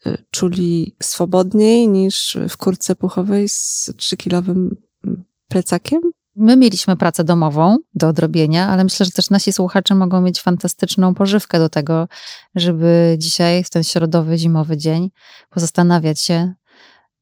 y, 0.06 0.18
czuli 0.30 0.96
swobodniej 1.02 1.88
niż 1.88 2.38
w 2.48 2.56
kurce 2.56 2.96
puchowej 2.96 3.48
z 3.48 3.92
trzykilowym 3.96 4.76
mm, 5.04 5.24
plecakiem? 5.48 6.00
My 6.38 6.56
mieliśmy 6.56 6.96
pracę 6.96 7.24
domową 7.24 7.76
do 7.94 8.08
odrobienia, 8.08 8.68
ale 8.68 8.84
myślę, 8.84 9.06
że 9.06 9.12
też 9.12 9.30
nasi 9.30 9.52
słuchacze 9.52 9.94
mogą 9.94 10.20
mieć 10.20 10.42
fantastyczną 10.42 11.14
pożywkę 11.14 11.58
do 11.58 11.68
tego, 11.68 12.08
żeby 12.54 13.16
dzisiaj, 13.18 13.64
w 13.64 13.70
ten 13.70 13.84
środowy, 13.84 14.38
zimowy 14.38 14.76
dzień, 14.76 15.10
pozastanawiać 15.50 16.20
się, 16.20 16.54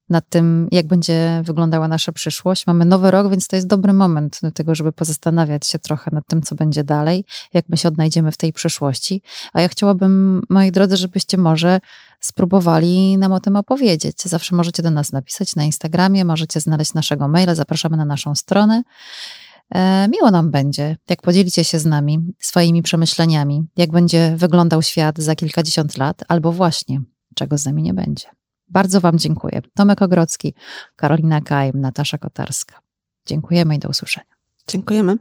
nad 0.09 0.29
tym, 0.29 0.69
jak 0.71 0.87
będzie 0.87 1.43
wyglądała 1.45 1.89
nasza 1.89 2.13
przyszłość. 2.13 2.67
Mamy 2.67 2.85
nowy 2.85 3.11
rok, 3.11 3.31
więc 3.31 3.49
to 3.49 3.57
jest 3.57 3.69
dobry 3.69 3.93
moment 3.93 4.39
do 4.43 4.51
tego, 4.51 4.75
żeby 4.75 4.93
pozastanawiać 4.93 5.67
się 5.67 5.79
trochę 5.79 6.11
nad 6.15 6.27
tym, 6.27 6.43
co 6.43 6.55
będzie 6.55 6.85
dalej, 6.85 7.25
jak 7.55 7.69
my 7.69 7.77
się 7.77 7.89
odnajdziemy 7.89 8.33
w 8.33 8.37
tej 8.37 8.53
przyszłości. 8.53 9.23
A 9.53 9.61
ja 9.61 9.69
chciałabym, 9.69 10.43
moi 10.49 10.73
drodzy, 10.73 10.97
żebyście 10.97 11.39
może 11.39 11.81
spróbowali 12.21 13.19
nam 13.19 13.33
o 13.33 13.41
tym 13.41 13.57
opowiedzieć. 13.57 14.23
Zawsze 14.23 14.57
możecie 14.57 14.83
do 14.83 14.91
nas 14.91 15.13
napisać 15.13 15.57
na 15.57 15.65
Instagramie, 15.65 16.25
możecie 16.25 16.61
znaleźć 16.61 16.95
naszego 16.95 17.29
maila, 17.29 17.55
zapraszamy 17.55 17.97
na 17.97 18.05
naszą 18.05 18.35
stronę. 18.35 18.83
E, 19.75 20.09
miło 20.09 20.31
nam 20.31 20.51
będzie, 20.51 20.97
jak 21.11 21.23
podzielicie 21.23 21.65
się 21.65 21.79
z 21.79 21.87
nami 21.87 22.19
swoimi 22.39 22.83
przemyśleniami, 22.83 23.63
jak 23.77 23.91
będzie 23.91 24.35
wyglądał 24.37 24.83
świat 24.83 25.19
za 25.19 25.35
kilkadziesiąt 25.35 25.97
lat, 25.97 26.25
albo 26.29 26.53
właśnie 26.53 27.01
czego 27.35 27.59
z 27.59 27.65
nami 27.65 27.83
nie 27.83 27.95
będzie. 27.95 28.44
Bardzo 28.69 29.01
Wam 29.01 29.19
dziękuję. 29.19 29.63
Tomek 29.75 30.03
Ogrodzki, 30.03 30.55
Karolina 30.97 31.41
Kajm, 31.41 31.81
Natasza 31.81 32.19
Kotarska. 32.19 32.81
Dziękujemy 33.27 33.77
i 33.77 33.79
do 33.79 33.89
usłyszenia. 33.89 34.35
Dziękujemy. 34.69 35.17